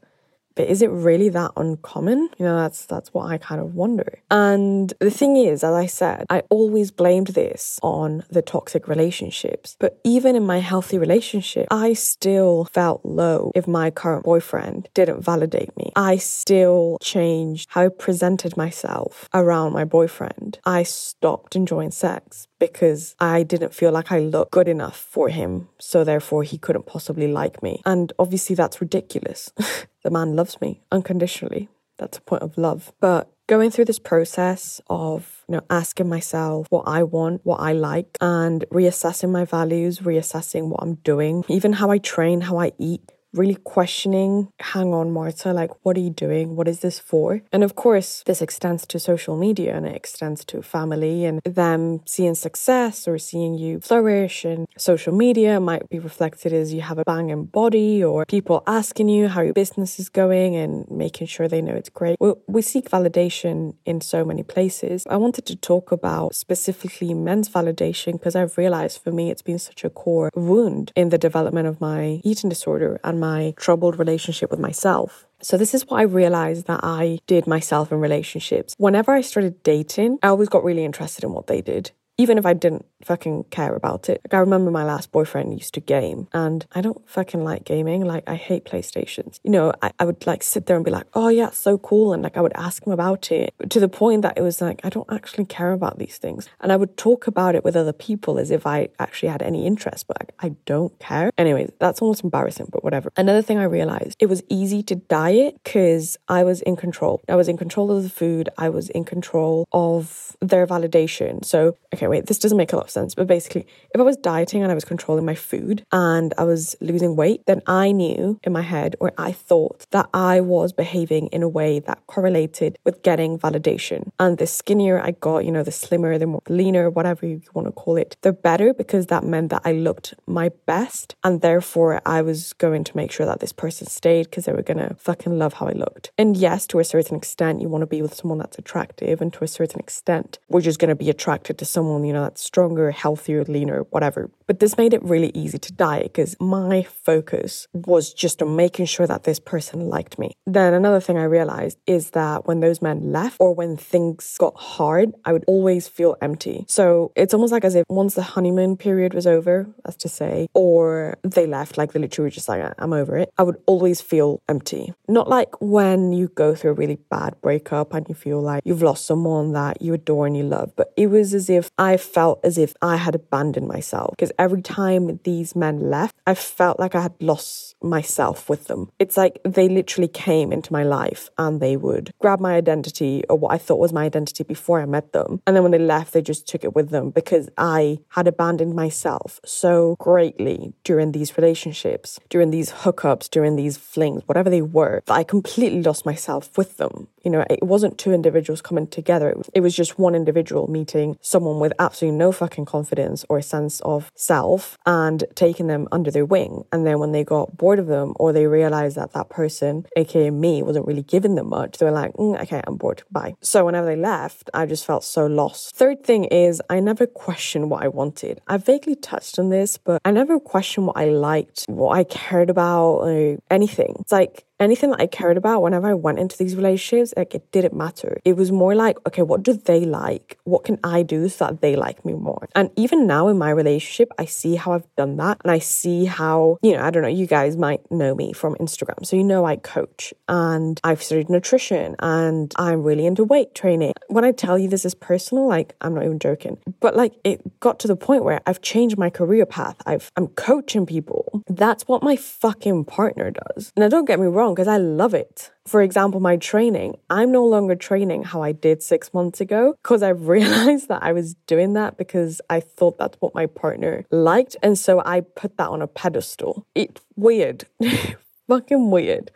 But 0.55 0.69
is 0.69 0.81
it 0.81 0.89
really 0.89 1.29
that 1.29 1.51
uncommon? 1.57 2.29
You 2.37 2.45
know, 2.45 2.55
that's 2.55 2.85
that's 2.85 3.13
what 3.13 3.29
I 3.29 3.37
kind 3.37 3.61
of 3.61 3.75
wonder. 3.75 4.19
And 4.31 4.93
the 4.99 5.11
thing 5.11 5.35
is, 5.35 5.63
as 5.63 5.73
I 5.73 5.85
said, 5.85 6.25
I 6.29 6.43
always 6.49 6.91
blamed 6.91 7.27
this 7.27 7.79
on 7.83 8.23
the 8.29 8.41
toxic 8.41 8.87
relationships. 8.87 9.75
But 9.79 9.99
even 10.03 10.35
in 10.35 10.45
my 10.45 10.59
healthy 10.59 10.97
relationship, 10.97 11.67
I 11.69 11.93
still 11.93 12.65
felt 12.65 13.01
low 13.03 13.51
if 13.53 13.67
my 13.67 13.91
current 13.91 14.23
boyfriend 14.23 14.89
didn't 14.93 15.23
validate 15.23 15.75
me. 15.77 15.91
I 15.95 16.17
still 16.17 16.97
changed 17.01 17.69
how 17.71 17.85
I 17.85 17.89
presented 17.89 18.55
myself 18.55 19.27
around 19.33 19.73
my 19.73 19.83
boyfriend. 19.83 20.59
I 20.65 20.83
stopped 20.83 21.55
enjoying 21.55 21.91
sex 21.91 22.47
because 22.59 23.15
I 23.19 23.43
didn't 23.43 23.73
feel 23.73 23.91
like 23.91 24.11
I 24.11 24.19
looked 24.19 24.51
good 24.51 24.67
enough 24.67 24.97
for 24.97 25.29
him. 25.29 25.69
So 25.79 26.03
therefore, 26.03 26.43
he 26.43 26.57
couldn't 26.57 26.85
possibly 26.85 27.27
like 27.27 27.61
me. 27.61 27.81
And 27.85 28.13
obviously, 28.19 28.55
that's 28.55 28.81
ridiculous. 28.81 29.51
the 30.03 30.11
man 30.11 30.35
loves 30.35 30.59
me 30.61 30.81
unconditionally. 30.91 31.69
That's 31.97 32.17
a 32.17 32.21
point 32.21 32.43
of 32.43 32.57
love. 32.57 32.91
But 32.99 33.31
going 33.47 33.71
through 33.71 33.85
this 33.85 33.99
process 33.99 34.81
of 34.89 35.43
you 35.47 35.53
know 35.53 35.61
asking 35.69 36.09
myself 36.09 36.67
what 36.69 36.83
I 36.87 37.03
want, 37.03 37.41
what 37.43 37.59
I 37.59 37.73
like, 37.73 38.17
and 38.19 38.65
reassessing 38.71 39.31
my 39.31 39.45
values, 39.45 39.99
reassessing 39.99 40.69
what 40.69 40.81
I'm 40.81 40.95
doing, 40.95 41.43
even 41.47 41.73
how 41.73 41.89
I 41.89 41.99
train, 41.99 42.41
how 42.41 42.57
I 42.57 42.73
eat, 42.77 43.11
really 43.35 43.55
questioning, 43.55 44.49
hang 44.59 44.93
on, 44.93 45.11
Marta, 45.11 45.53
like, 45.53 45.71
what 45.83 45.97
are 45.97 46.01
you 46.01 46.09
doing? 46.09 46.55
What 46.55 46.67
is 46.67 46.79
this 46.79 46.99
for? 46.99 47.41
And 47.51 47.63
of 47.63 47.75
course, 47.75 48.23
this 48.25 48.41
extends 48.41 48.85
to 48.87 48.99
social 48.99 49.37
media 49.37 49.75
and 49.75 49.85
it 49.85 49.95
extends 49.95 50.45
to 50.45 50.61
family 50.61 51.25
and 51.25 51.41
them 51.43 52.01
seeing 52.05 52.35
success 52.35 53.07
or 53.07 53.17
seeing 53.17 53.55
you 53.55 53.79
flourish. 53.79 54.45
And 54.45 54.67
social 54.77 55.13
media 55.13 55.59
might 55.59 55.89
be 55.89 55.99
reflected 55.99 56.53
as 56.53 56.73
you 56.73 56.81
have 56.81 56.97
a 56.97 57.03
banging 57.03 57.45
body 57.45 58.03
or 58.03 58.25
people 58.25 58.63
asking 58.67 59.09
you 59.09 59.27
how 59.27 59.41
your 59.41 59.53
business 59.53 59.99
is 59.99 60.09
going 60.09 60.55
and 60.55 60.89
making 60.89 61.27
sure 61.27 61.47
they 61.47 61.61
know 61.61 61.73
it's 61.73 61.89
great. 61.89 62.17
We, 62.19 62.33
we 62.47 62.61
seek 62.61 62.89
validation 62.89 63.75
in 63.85 64.01
so 64.01 64.23
many 64.23 64.43
places. 64.43 65.03
I 65.09 65.17
wanted 65.17 65.45
to 65.47 65.55
talk 65.55 65.91
about 65.91 66.35
specifically 66.35 67.13
men's 67.13 67.49
validation 67.49 68.13
because 68.13 68.35
I've 68.35 68.57
realized 68.57 69.01
for 69.03 69.11
me 69.11 69.31
it's 69.31 69.41
been 69.41 69.59
such 69.59 69.83
a 69.83 69.89
core 69.89 70.29
wound 70.35 70.91
in 70.95 71.09
the 71.09 71.17
development 71.17 71.67
of 71.67 71.81
my 71.81 72.21
eating 72.23 72.49
disorder 72.49 72.99
and 73.03 73.19
my 73.19 73.24
troubled 73.57 73.99
relationship 73.99 74.51
with 74.51 74.59
myself. 74.59 75.25
So 75.41 75.57
this 75.57 75.73
is 75.73 75.85
what 75.87 75.99
I 75.99 76.03
realized 76.03 76.67
that 76.67 76.81
I 76.83 77.19
did 77.27 77.45
myself 77.45 77.91
in 77.91 77.99
relationships. 77.99 78.73
Whenever 78.77 79.11
I 79.11 79.21
started 79.21 79.61
dating, 79.63 80.17
I 80.23 80.29
always 80.29 80.49
got 80.49 80.63
really 80.63 80.85
interested 80.85 81.23
in 81.23 81.33
what 81.33 81.47
they 81.47 81.61
did 81.61 81.91
even 82.17 82.37
if 82.37 82.45
I 82.45 82.53
didn't 82.53 82.85
fucking 83.03 83.45
care 83.45 83.75
about 83.75 84.09
it. 84.09 84.21
Like 84.25 84.33
I 84.33 84.39
remember 84.39 84.71
my 84.71 84.83
last 84.83 85.11
boyfriend 85.11 85.53
used 85.53 85.73
to 85.75 85.79
game 85.79 86.27
and 86.33 86.65
I 86.73 86.81
don't 86.81 87.07
fucking 87.07 87.43
like 87.43 87.63
gaming. 87.63 88.03
Like 88.05 88.23
I 88.27 88.35
hate 88.35 88.65
PlayStations. 88.65 89.39
You 89.43 89.51
know, 89.51 89.73
I, 89.81 89.91
I 89.99 90.05
would 90.05 90.25
like 90.25 90.43
sit 90.43 90.65
there 90.65 90.75
and 90.75 90.85
be 90.85 90.91
like, 90.91 91.07
oh 91.13 91.29
yeah, 91.29 91.51
so 91.51 91.77
cool. 91.77 92.13
And 92.13 92.23
like 92.23 92.37
I 92.37 92.41
would 92.41 92.55
ask 92.55 92.85
him 92.85 92.93
about 92.93 93.31
it 93.31 93.53
to 93.69 93.79
the 93.79 93.87
point 93.87 94.23
that 94.23 94.37
it 94.37 94.41
was 94.41 94.61
like, 94.61 94.81
I 94.83 94.89
don't 94.89 95.11
actually 95.11 95.45
care 95.45 95.71
about 95.71 95.99
these 95.99 96.17
things. 96.17 96.49
And 96.61 96.71
I 96.71 96.77
would 96.77 96.97
talk 96.97 97.27
about 97.27 97.55
it 97.55 97.63
with 97.63 97.75
other 97.75 97.93
people 97.93 98.39
as 98.39 98.51
if 98.51 98.65
I 98.65 98.89
actually 98.99 99.29
had 99.29 99.41
any 99.41 99.65
interest, 99.65 100.07
but 100.07 100.17
I, 100.21 100.47
I 100.47 100.49
don't 100.65 100.97
care. 100.99 101.31
Anyways, 101.37 101.71
that's 101.79 102.01
almost 102.01 102.23
embarrassing, 102.23 102.69
but 102.71 102.83
whatever. 102.83 103.11
Another 103.17 103.41
thing 103.41 103.57
I 103.57 103.65
realized, 103.65 104.15
it 104.19 104.27
was 104.27 104.43
easy 104.49 104.81
to 104.83 104.95
diet 104.95 105.59
because 105.63 106.17
I 106.27 106.43
was 106.43 106.61
in 106.61 106.75
control. 106.75 107.21
I 107.29 107.35
was 107.35 107.47
in 107.47 107.57
control 107.57 107.91
of 107.91 108.03
the 108.03 108.09
food. 108.09 108.49
I 108.57 108.69
was 108.69 108.89
in 108.89 109.03
control 109.05 109.67
of 109.71 110.35
their 110.41 110.65
validation. 110.65 111.43
So, 111.43 111.77
okay, 111.93 112.04
okay, 112.05 112.09
wait, 112.17 112.27
this 112.27 112.39
doesn't 112.39 112.57
make 112.57 112.71
a 112.71 112.75
lot 112.75 112.85
of 112.85 112.91
sense. 112.91 113.15
But 113.15 113.27
basically, 113.27 113.65
if 113.93 113.99
I 113.99 114.03
was 114.03 114.17
dieting 114.17 114.61
and 114.61 114.71
I 114.71 114.75
was 114.75 114.85
controlling 114.85 115.25
my 115.25 115.35
food 115.35 115.85
and 115.91 116.33
I 116.37 116.43
was 116.43 116.75
losing 116.81 117.15
weight, 117.15 117.41
then 117.47 117.61
I 117.67 117.91
knew 117.91 118.39
in 118.43 118.53
my 118.53 118.61
head 118.61 118.95
or 118.99 119.11
I 119.17 119.31
thought 119.31 119.87
that 119.91 120.07
I 120.13 120.41
was 120.41 120.73
behaving 120.73 121.27
in 121.27 121.41
a 121.43 121.49
way 121.49 121.79
that 121.79 122.05
correlated 122.07 122.77
with 122.83 123.01
getting 123.03 123.39
validation. 123.39 124.09
And 124.19 124.37
the 124.37 124.47
skinnier 124.47 125.01
I 125.01 125.11
got, 125.11 125.45
you 125.45 125.51
know, 125.51 125.63
the 125.63 125.71
slimmer, 125.71 126.17
the 126.17 126.27
more 126.27 126.41
leaner, 126.47 126.89
whatever 126.89 127.25
you 127.25 127.41
want 127.53 127.67
to 127.67 127.71
call 127.71 127.97
it, 127.97 128.17
the 128.21 128.33
better 128.33 128.73
because 128.73 129.07
that 129.07 129.23
meant 129.23 129.49
that 129.49 129.61
I 129.65 129.71
looked 129.71 130.13
my 130.27 130.49
best. 130.65 131.15
And 131.23 131.41
therefore, 131.41 132.01
I 132.05 132.21
was 132.21 132.53
going 132.53 132.83
to 132.83 132.97
make 132.97 133.11
sure 133.11 133.25
that 133.25 133.39
this 133.39 133.53
person 133.53 133.87
stayed 133.87 134.25
because 134.25 134.45
they 134.45 134.53
were 134.53 134.61
going 134.61 134.77
to 134.77 134.95
fucking 134.95 135.37
love 135.37 135.53
how 135.53 135.67
I 135.67 135.71
looked. 135.71 136.11
And 136.17 136.37
yes, 136.37 136.67
to 136.67 136.79
a 136.79 136.83
certain 136.83 137.17
extent, 137.17 137.61
you 137.61 137.69
want 137.69 137.81
to 137.81 137.87
be 137.87 138.01
with 138.01 138.13
someone 138.13 138.37
that's 138.37 138.59
attractive. 138.59 139.21
And 139.21 139.33
to 139.33 139.43
a 139.43 139.47
certain 139.47 139.79
extent, 139.79 140.39
we're 140.49 140.61
just 140.61 140.79
going 140.79 140.89
to 140.89 140.95
be 140.95 141.09
attracted 141.09 141.57
to 141.57 141.65
someone 141.65 141.94
you 142.03 142.13
know, 142.13 142.23
that's 142.23 142.41
stronger, 142.41 142.91
healthier, 142.91 143.43
leaner, 143.45 143.81
whatever. 143.91 144.29
But 144.47 144.59
this 144.59 144.77
made 144.77 144.93
it 144.93 145.03
really 145.03 145.31
easy 145.33 145.57
to 145.57 145.73
diet 145.73 146.13
because 146.13 146.35
my 146.39 146.83
focus 146.83 147.67
was 147.73 148.13
just 148.13 148.41
on 148.41 148.55
making 148.55 148.85
sure 148.85 149.07
that 149.07 149.23
this 149.23 149.39
person 149.39 149.89
liked 149.89 150.19
me. 150.19 150.33
Then 150.45 150.73
another 150.73 150.99
thing 150.99 151.17
I 151.17 151.23
realized 151.23 151.77
is 151.87 152.11
that 152.11 152.45
when 152.45 152.59
those 152.59 152.81
men 152.81 153.11
left 153.11 153.37
or 153.39 153.53
when 153.55 153.75
things 153.75 154.37
got 154.39 154.55
hard, 154.55 155.13
I 155.25 155.33
would 155.33 155.45
always 155.47 155.87
feel 155.87 156.15
empty. 156.21 156.65
So 156.67 157.11
it's 157.15 157.33
almost 157.33 157.51
like 157.51 157.65
as 157.65 157.75
if 157.75 157.85
once 157.89 158.13
the 158.13 158.21
honeymoon 158.21 158.77
period 158.77 159.13
was 159.13 159.25
over, 159.25 159.67
as 159.85 159.95
to 159.97 160.09
say, 160.09 160.47
or 160.53 161.17
they 161.23 161.47
left, 161.47 161.77
like 161.77 161.93
they 161.93 161.99
literally 161.99 162.27
were 162.27 162.31
just 162.31 162.47
like, 162.47 162.63
I'm 162.77 162.93
over 162.93 163.17
it, 163.17 163.29
I 163.37 163.43
would 163.43 163.57
always 163.65 164.01
feel 164.01 164.41
empty. 164.47 164.93
Not 165.07 165.27
like 165.27 165.59
when 165.61 166.11
you 166.11 166.27
go 166.27 166.53
through 166.53 166.71
a 166.71 166.73
really 166.73 166.99
bad 167.09 167.35
breakup 167.41 167.93
and 167.93 168.07
you 168.07 168.15
feel 168.15 168.41
like 168.41 168.61
you've 168.63 168.83
lost 168.83 169.05
someone 169.05 169.53
that 169.53 169.81
you 169.81 169.93
adore 169.93 170.27
and 170.27 170.37
you 170.37 170.43
love, 170.43 170.71
but 170.75 170.93
it 170.95 171.07
was 171.07 171.33
as 171.33 171.49
if 171.49 171.69
I 171.77 171.97
felt 171.97 172.39
as 172.43 172.57
if 172.57 172.73
I 172.81 172.97
had 172.97 173.15
abandoned 173.15 173.67
myself 173.67 174.11
because 174.11 174.31
every 174.39 174.61
time 174.61 175.19
these 175.23 175.55
men 175.55 175.89
left, 175.89 176.15
I 176.25 176.35
felt 176.35 176.79
like 176.79 176.95
I 176.95 177.01
had 177.01 177.13
lost 177.19 177.75
myself 177.81 178.49
with 178.49 178.65
them. 178.65 178.89
It's 178.99 179.17
like 179.17 179.39
they 179.43 179.69
literally 179.69 180.07
came 180.07 180.51
into 180.51 180.73
my 180.73 180.83
life 180.83 181.29
and 181.37 181.61
they 181.61 181.77
would 181.77 182.11
grab 182.19 182.39
my 182.39 182.55
identity 182.55 183.23
or 183.29 183.37
what 183.37 183.53
I 183.53 183.57
thought 183.57 183.79
was 183.79 183.93
my 183.93 184.05
identity 184.05 184.43
before 184.43 184.81
I 184.81 184.85
met 184.85 185.13
them. 185.13 185.41
And 185.45 185.55
then 185.55 185.63
when 185.63 185.71
they 185.71 185.79
left, 185.79 186.13
they 186.13 186.21
just 186.21 186.47
took 186.47 186.63
it 186.63 186.75
with 186.75 186.89
them 186.89 187.11
because 187.11 187.49
I 187.57 187.99
had 188.09 188.27
abandoned 188.27 188.75
myself 188.75 189.39
so 189.45 189.95
greatly 189.99 190.73
during 190.83 191.11
these 191.11 191.37
relationships, 191.37 192.19
during 192.29 192.51
these 192.51 192.71
hookups, 192.71 193.29
during 193.29 193.55
these 193.55 193.77
flings, 193.77 194.23
whatever 194.25 194.49
they 194.49 194.61
were, 194.61 195.01
that 195.05 195.13
I 195.13 195.23
completely 195.23 195.81
lost 195.81 196.05
myself 196.05 196.57
with 196.57 196.77
them. 196.77 197.07
You 197.23 197.31
know, 197.31 197.45
it 197.49 197.63
wasn't 197.63 197.97
two 197.97 198.13
individuals 198.13 198.61
coming 198.61 198.87
together, 198.87 199.35
it 199.53 199.61
was 199.61 199.75
just 199.75 199.97
one 199.97 200.15
individual 200.15 200.67
meeting 200.69 201.17
someone 201.21 201.59
with 201.59 201.73
absolutely 201.79 202.17
no 202.17 202.31
fucking 202.31 202.65
confidence 202.65 203.25
or 203.29 203.37
a 203.37 203.43
sense 203.43 203.79
of 203.81 204.11
self 204.25 204.77
and 204.85 205.23
taking 205.35 205.67
them 205.67 205.87
under 205.91 206.11
their 206.11 206.25
wing. 206.25 206.63
And 206.71 206.85
then 206.85 206.99
when 206.99 207.11
they 207.11 207.23
got 207.23 207.57
bored 207.57 207.79
of 207.79 207.87
them 207.87 208.13
or 208.15 208.33
they 208.33 208.47
realized 208.47 208.97
that 208.97 209.13
that 209.13 209.29
person, 209.29 209.85
aka 209.95 210.29
me, 210.31 210.63
wasn't 210.63 210.87
really 210.87 211.03
giving 211.03 211.35
them 211.35 211.49
much, 211.49 211.77
they 211.77 211.85
were 211.85 211.91
like, 211.91 212.13
mm, 212.13 212.41
okay, 212.41 212.61
I'm 212.65 212.77
bored, 212.77 213.03
bye. 213.11 213.35
So 213.41 213.65
whenever 213.65 213.87
they 213.87 213.95
left, 213.95 214.49
I 214.53 214.65
just 214.65 214.85
felt 214.85 215.03
so 215.03 215.25
lost. 215.25 215.75
Third 215.75 216.03
thing 216.03 216.25
is, 216.25 216.61
I 216.69 216.79
never 216.79 217.05
questioned 217.05 217.69
what 217.69 217.83
I 217.83 217.87
wanted. 217.87 218.41
I 218.47 218.57
vaguely 218.57 218.95
touched 218.95 219.39
on 219.39 219.49
this, 219.49 219.77
but 219.77 220.01
I 220.05 220.11
never 220.11 220.39
questioned 220.39 220.87
what 220.87 220.97
I 220.97 221.05
liked, 221.05 221.65
what 221.67 221.97
I 221.97 222.03
cared 222.03 222.49
about, 222.49 222.95
or 222.97 223.37
anything. 223.49 223.95
It's 223.99 224.11
like, 224.11 224.45
anything 224.59 224.91
that 224.91 225.01
I 225.01 225.07
cared 225.07 225.37
about 225.37 225.61
whenever 225.61 225.87
I 225.87 225.93
went 225.93 226.19
into 226.19 226.37
these 226.37 226.55
relationships, 226.55 227.13
like 227.17 227.35
it 227.35 227.51
didn't 227.51 227.73
matter. 227.73 228.19
It 228.23 228.35
was 228.37 228.51
more 228.51 228.75
like, 228.75 228.97
okay, 229.07 229.21
what 229.21 229.43
do 229.43 229.53
they 229.53 229.85
like? 229.85 230.37
What 230.43 230.63
can 230.63 230.79
I 230.83 231.03
do 231.03 231.27
so 231.29 231.45
that 231.45 231.61
they 231.61 231.75
like 231.75 232.05
me 232.05 232.13
more? 232.13 232.47
And 232.55 232.69
even 232.75 233.07
now 233.07 233.27
in 233.27 233.37
my 233.37 233.49
relationship, 233.49 234.11
I 234.17 234.25
see 234.25 234.55
how 234.55 234.73
I've 234.73 234.95
done 234.95 235.17
that. 235.17 235.39
And 235.43 235.51
I 235.51 235.59
see 235.59 236.05
how, 236.05 236.57
you 236.61 236.73
know, 236.73 236.83
I 236.83 236.89
don't 236.91 237.03
know, 237.03 237.09
you 237.09 237.27
guys 237.27 237.57
might 237.57 237.89
know 237.91 238.15
me 238.15 238.33
from 238.33 238.55
Instagram. 238.55 239.05
So 239.05 239.15
you 239.15 239.23
know 239.23 239.45
I 239.45 239.57
coach 239.57 240.13
and 240.27 240.79
I've 240.83 241.03
studied 241.03 241.29
nutrition 241.29 241.95
and 241.99 242.53
I'm 242.57 242.83
really 242.83 243.05
into 243.05 243.23
weight 243.23 243.55
training. 243.55 243.93
When 244.07 244.23
I 244.23 244.31
tell 244.31 244.57
you 244.57 244.69
this 244.69 244.85
is 244.85 244.95
personal, 244.95 245.47
like 245.47 245.75
I'm 245.81 245.93
not 245.93 246.05
even 246.05 246.19
joking. 246.19 246.57
But 246.79 246.95
like 246.95 247.13
it 247.23 247.59
got 247.59 247.79
to 247.79 247.87
the 247.87 247.95
point 247.95 248.23
where 248.23 248.41
I've 248.45 248.61
changed 248.61 248.97
my 248.97 249.09
career 249.09 249.45
path. 249.45 249.75
I've 249.85 250.11
I'm 250.15 250.27
coaching 250.27 250.85
people. 250.85 251.43
That's 251.47 251.83
what 251.87 252.03
my 252.03 252.15
fucking 252.15 252.85
partner 252.85 253.31
does. 253.31 253.73
Now 253.75 253.89
don't 253.89 254.05
get 254.05 254.19
me 254.19 254.27
wrong 254.27 254.44
wrong 254.45 254.55
because 254.55 254.67
I 254.67 254.77
love 254.77 255.13
it. 255.13 255.51
For 255.65 255.81
example, 255.81 256.19
my 256.19 256.37
training, 256.37 256.97
I'm 257.09 257.31
no 257.31 257.43
longer 257.43 257.75
training 257.75 258.23
how 258.23 258.43
I 258.43 258.51
did 258.51 258.83
six 258.83 259.13
months 259.13 259.41
ago 259.41 259.75
because 259.81 260.03
I 260.03 260.09
realized 260.35 260.87
that 260.89 261.01
I 261.03 261.11
was 261.11 261.33
doing 261.47 261.73
that 261.73 261.97
because 261.97 262.41
I 262.49 262.59
thought 262.59 262.97
that's 262.97 263.17
what 263.19 263.33
my 263.33 263.47
partner 263.47 264.05
liked. 264.11 264.55
And 264.61 264.77
so 264.77 265.01
I 265.05 265.21
put 265.21 265.57
that 265.57 265.69
on 265.69 265.81
a 265.81 265.87
pedestal. 265.87 266.65
It's 266.75 267.01
weird, 267.15 267.65
fucking 268.47 268.91
weird. 268.91 269.31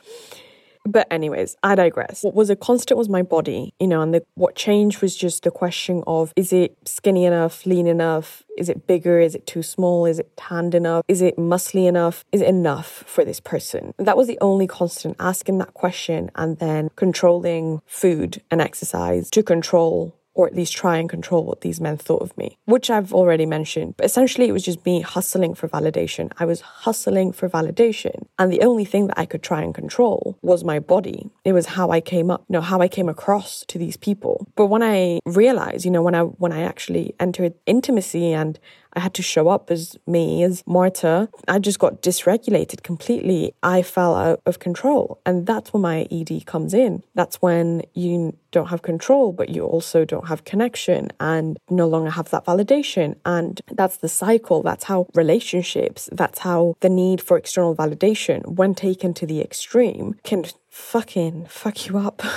But 0.92 1.08
anyways, 1.12 1.56
I 1.62 1.76
digress. 1.76 2.24
What 2.24 2.34
was 2.34 2.50
a 2.50 2.56
constant 2.56 2.98
was 2.98 3.10
my 3.10 3.22
body, 3.22 3.76
you 3.80 3.88
know, 3.88 4.02
and 4.02 4.12
the, 4.14 4.26
what 4.34 4.56
changed 4.56 5.02
was 5.04 5.16
just 5.16 5.44
the 5.44 5.52
question 5.52 6.04
of 6.08 6.34
is 6.36 6.52
it 6.52 6.76
skinny 6.86 7.26
enough, 7.26 7.66
lean 7.68 7.86
enough? 7.86 8.44
Is 8.58 8.70
it 8.70 8.88
bigger? 8.88 9.20
Is 9.20 9.36
it 9.36 9.46
too 9.46 9.62
small? 9.62 10.08
Is 10.08 10.18
it 10.18 10.36
tanned 10.36 10.74
enough? 10.74 11.06
Is 11.08 11.22
it 11.22 11.38
muscly 11.38 11.88
enough? 11.88 12.26
Is 12.32 12.42
it 12.42 12.48
enough 12.48 13.04
for 13.06 13.24
this 13.24 13.40
person? 13.40 13.94
That 13.98 14.18
was 14.18 14.28
the 14.28 14.40
only 14.42 14.66
constant 14.66 15.16
asking 15.20 15.60
that 15.60 15.76
question 15.76 16.32
and 16.36 16.58
then 16.58 16.90
controlling 16.96 17.82
food 17.86 18.42
and 18.50 18.60
exercise 18.60 19.30
to 19.30 19.44
control 19.44 20.16
or 20.34 20.48
at 20.48 20.56
least 20.56 20.76
try 20.76 20.98
and 20.98 21.10
control 21.10 21.44
what 21.44 21.62
these 21.62 21.82
men 21.82 21.98
thought 21.98 22.22
of 22.22 22.38
me, 22.38 22.58
which 22.66 22.90
I've 22.90 23.14
already 23.14 23.46
mentioned. 23.46 23.96
But 23.98 24.06
essentially, 24.06 24.48
it 24.48 24.52
was 24.52 24.64
just 24.64 24.86
me 24.86 25.02
hustling 25.02 25.54
for 25.56 25.68
validation. 25.68 26.32
I 26.38 26.46
was 26.46 26.62
hustling 26.62 27.32
for 27.32 27.50
validation. 27.50 28.26
And 28.38 28.52
the 28.52 28.62
only 28.62 28.86
thing 28.86 29.08
that 29.08 29.20
I 29.20 29.26
could 29.26 29.44
try 29.44 29.62
and 29.62 29.74
control 29.74 30.38
was 30.42 30.64
my 30.64 30.80
body. 30.80 31.30
It 31.44 31.54
was 31.54 31.66
how 31.66 31.92
I 31.92 32.00
came 32.02 32.32
up, 32.32 32.46
you 32.48 32.54
know, 32.54 32.62
how 32.62 32.80
I 32.80 32.88
came 32.88 33.10
across 33.10 33.66
to 33.68 33.78
these 33.78 33.98
people. 33.98 34.48
But 34.56 34.68
when 34.68 34.84
I 34.84 35.20
realized, 35.26 35.86
you 35.86 35.92
know, 35.92 36.04
when 36.04 36.16
I 36.16 36.22
when 36.22 36.52
I 36.52 36.62
actually 36.62 37.16
entered 37.20 37.54
intimacy 37.66 38.32
and 38.32 38.60
I 38.94 39.00
had 39.00 39.14
to 39.16 39.22
show 39.22 39.50
up 39.50 39.70
as 39.70 39.98
me, 40.08 40.44
as 40.44 40.64
Marta. 40.66 41.30
I 41.48 41.60
just 41.60 41.80
got 41.80 42.02
dysregulated 42.02 42.84
completely. 42.84 43.54
I 43.62 43.82
fell 43.82 44.16
out 44.16 44.42
of 44.46 44.60
control. 44.60 45.20
And 45.26 45.46
that's 45.46 45.72
when 45.74 45.82
my 45.82 46.08
ED 46.12 46.46
comes 46.46 46.74
in. 46.74 47.04
That's 47.16 47.42
when 47.42 47.84
you 47.94 48.36
don't 48.52 48.68
have 48.68 48.82
control, 48.82 49.32
but 49.32 49.50
you 49.50 49.64
also 49.64 50.06
don't 50.06 50.28
have 50.28 50.44
connection 50.44 51.10
and 51.20 51.58
no 51.70 51.88
longer 51.88 52.10
have 52.10 52.30
that 52.32 52.46
validation. 52.46 53.16
And 53.26 53.62
that's 53.72 53.98
the 53.98 54.10
cycle. 54.10 54.64
That's 54.64 54.86
how 54.86 55.08
relationships, 55.14 56.10
that's 56.12 56.40
how 56.40 56.76
the 56.80 56.90
need 56.90 57.22
for 57.22 57.38
external 57.38 57.76
validation, 57.76 58.56
when 58.56 58.74
taken 58.74 59.14
to 59.16 59.26
the 59.26 59.42
extreme, 59.42 60.16
can 60.24 60.46
fucking 60.70 61.46
fuck 61.46 61.88
you 61.88 61.98
up. 61.98 62.22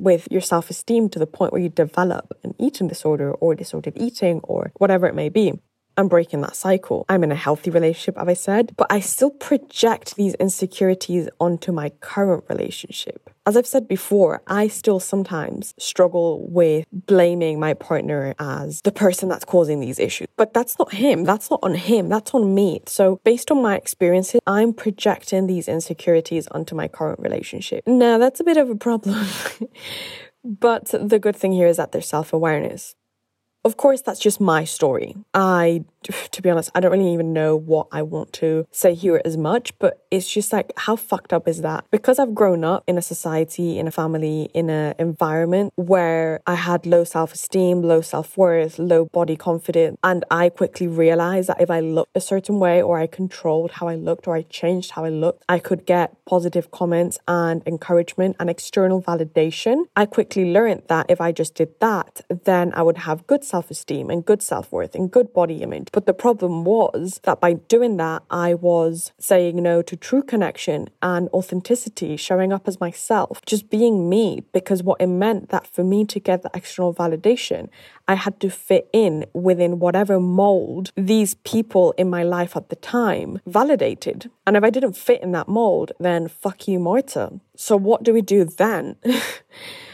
with 0.00 0.26
your 0.30 0.40
self 0.40 0.70
esteem 0.70 1.10
to 1.10 1.18
the 1.18 1.26
point 1.26 1.52
where 1.52 1.60
you 1.60 1.68
develop 1.68 2.32
an 2.42 2.54
eating 2.58 2.88
disorder 2.88 3.32
or 3.32 3.54
disordered 3.54 3.92
eating 3.96 4.40
or 4.44 4.72
whatever 4.78 5.06
it 5.06 5.14
may 5.14 5.28
be. 5.28 5.60
I'm 6.00 6.08
breaking 6.08 6.40
that 6.40 6.56
cycle. 6.56 7.04
I'm 7.10 7.22
in 7.22 7.30
a 7.30 7.34
healthy 7.36 7.70
relationship, 7.70 8.16
as 8.16 8.26
I 8.26 8.32
said, 8.32 8.72
but 8.78 8.86
I 8.90 9.00
still 9.00 9.30
project 9.30 10.16
these 10.16 10.34
insecurities 10.36 11.28
onto 11.38 11.72
my 11.72 11.90
current 12.00 12.44
relationship. 12.48 13.28
As 13.44 13.54
I've 13.54 13.66
said 13.66 13.86
before, 13.86 14.42
I 14.46 14.68
still 14.68 14.98
sometimes 14.98 15.74
struggle 15.78 16.46
with 16.48 16.86
blaming 16.90 17.60
my 17.60 17.74
partner 17.74 18.34
as 18.38 18.80
the 18.80 18.92
person 18.92 19.28
that's 19.28 19.44
causing 19.44 19.80
these 19.80 19.98
issues. 19.98 20.26
But 20.36 20.54
that's 20.54 20.78
not 20.78 20.94
him. 20.94 21.24
That's 21.24 21.50
not 21.50 21.60
on 21.62 21.74
him. 21.74 22.08
That's 22.08 22.32
on 22.32 22.54
me. 22.54 22.80
So, 22.86 23.20
based 23.22 23.50
on 23.50 23.60
my 23.60 23.76
experiences, 23.76 24.40
I'm 24.46 24.72
projecting 24.72 25.48
these 25.48 25.68
insecurities 25.68 26.48
onto 26.48 26.74
my 26.74 26.88
current 26.88 27.20
relationship. 27.20 27.86
Now, 27.86 28.16
that's 28.16 28.40
a 28.40 28.44
bit 28.44 28.56
of 28.56 28.70
a 28.70 28.74
problem. 28.74 29.26
but 30.44 30.86
the 30.86 31.18
good 31.18 31.36
thing 31.36 31.52
here 31.52 31.66
is 31.66 31.76
that 31.76 31.92
there's 31.92 32.08
self 32.08 32.32
awareness. 32.32 32.94
Of 33.64 33.76
course, 33.76 34.00
that's 34.00 34.20
just 34.20 34.40
my 34.40 34.64
story. 34.64 35.16
I, 35.34 35.84
to 36.02 36.42
be 36.42 36.50
honest, 36.50 36.70
I 36.74 36.80
don't 36.80 36.92
really 36.92 37.12
even 37.12 37.32
know 37.32 37.56
what 37.56 37.88
I 37.92 38.02
want 38.02 38.32
to 38.34 38.66
say 38.70 38.94
here 38.94 39.20
as 39.24 39.36
much, 39.36 39.78
but 39.78 40.04
it's 40.10 40.30
just 40.32 40.52
like, 40.52 40.72
how 40.76 40.96
fucked 40.96 41.32
up 41.32 41.46
is 41.46 41.62
that? 41.62 41.84
Because 41.90 42.18
I've 42.18 42.34
grown 42.34 42.64
up 42.64 42.84
in 42.86 42.96
a 42.98 43.02
society, 43.02 43.78
in 43.78 43.86
a 43.86 43.90
family, 43.90 44.50
in 44.54 44.70
an 44.70 44.94
environment 44.98 45.72
where 45.76 46.40
I 46.46 46.54
had 46.54 46.86
low 46.86 47.04
self 47.04 47.34
esteem, 47.34 47.82
low 47.82 48.00
self 48.00 48.36
worth, 48.36 48.78
low 48.78 49.06
body 49.06 49.36
confidence, 49.36 49.96
and 50.02 50.24
I 50.30 50.48
quickly 50.48 50.86
realized 50.86 51.48
that 51.48 51.60
if 51.60 51.70
I 51.70 51.80
looked 51.80 52.16
a 52.16 52.20
certain 52.20 52.58
way 52.58 52.82
or 52.82 52.98
I 52.98 53.06
controlled 53.06 53.72
how 53.72 53.88
I 53.88 53.94
looked 53.94 54.26
or 54.26 54.34
I 54.34 54.42
changed 54.42 54.92
how 54.92 55.04
I 55.04 55.10
looked, 55.10 55.44
I 55.48 55.58
could 55.58 55.86
get 55.86 56.16
positive 56.24 56.70
comments 56.70 57.18
and 57.28 57.62
encouragement 57.66 58.36
and 58.40 58.48
external 58.48 59.02
validation. 59.02 59.84
I 59.96 60.06
quickly 60.06 60.52
learned 60.52 60.82
that 60.88 61.06
if 61.08 61.20
I 61.20 61.32
just 61.32 61.54
did 61.54 61.78
that, 61.80 62.22
then 62.44 62.72
I 62.74 62.82
would 62.82 62.98
have 62.98 63.26
good 63.26 63.44
self 63.44 63.70
esteem 63.70 64.10
and 64.10 64.24
good 64.24 64.42
self 64.42 64.72
worth 64.72 64.94
and 64.94 65.10
good 65.10 65.32
body 65.32 65.62
image. 65.62 65.89
But 65.92 66.06
the 66.06 66.14
problem 66.14 66.64
was 66.64 67.20
that 67.24 67.40
by 67.40 67.54
doing 67.54 67.96
that, 67.96 68.22
I 68.30 68.54
was 68.54 69.12
saying 69.18 69.62
no 69.62 69.82
to 69.82 69.96
true 69.96 70.22
connection 70.22 70.88
and 71.02 71.28
authenticity, 71.30 72.16
showing 72.16 72.52
up 72.52 72.68
as 72.68 72.80
myself, 72.80 73.44
just 73.44 73.70
being 73.70 74.08
me, 74.08 74.44
because 74.52 74.82
what 74.82 75.00
it 75.00 75.08
meant 75.08 75.48
that 75.50 75.66
for 75.66 75.82
me 75.82 76.04
to 76.06 76.20
get 76.20 76.42
the 76.42 76.50
external 76.54 76.94
validation, 76.94 77.68
I 78.06 78.14
had 78.14 78.38
to 78.40 78.50
fit 78.50 78.88
in 78.92 79.26
within 79.32 79.78
whatever 79.78 80.20
mold 80.20 80.92
these 80.96 81.34
people 81.34 81.92
in 81.92 82.08
my 82.08 82.22
life 82.22 82.56
at 82.56 82.68
the 82.68 82.76
time 82.76 83.40
validated. 83.46 84.30
And 84.46 84.56
if 84.56 84.64
I 84.64 84.70
didn't 84.70 84.96
fit 84.96 85.22
in 85.22 85.32
that 85.32 85.48
mold, 85.48 85.92
then 85.98 86.28
fuck 86.28 86.68
you, 86.68 86.78
Marta. 86.78 87.40
So 87.56 87.76
what 87.76 88.02
do 88.02 88.12
we 88.12 88.22
do 88.22 88.44
then? 88.44 88.96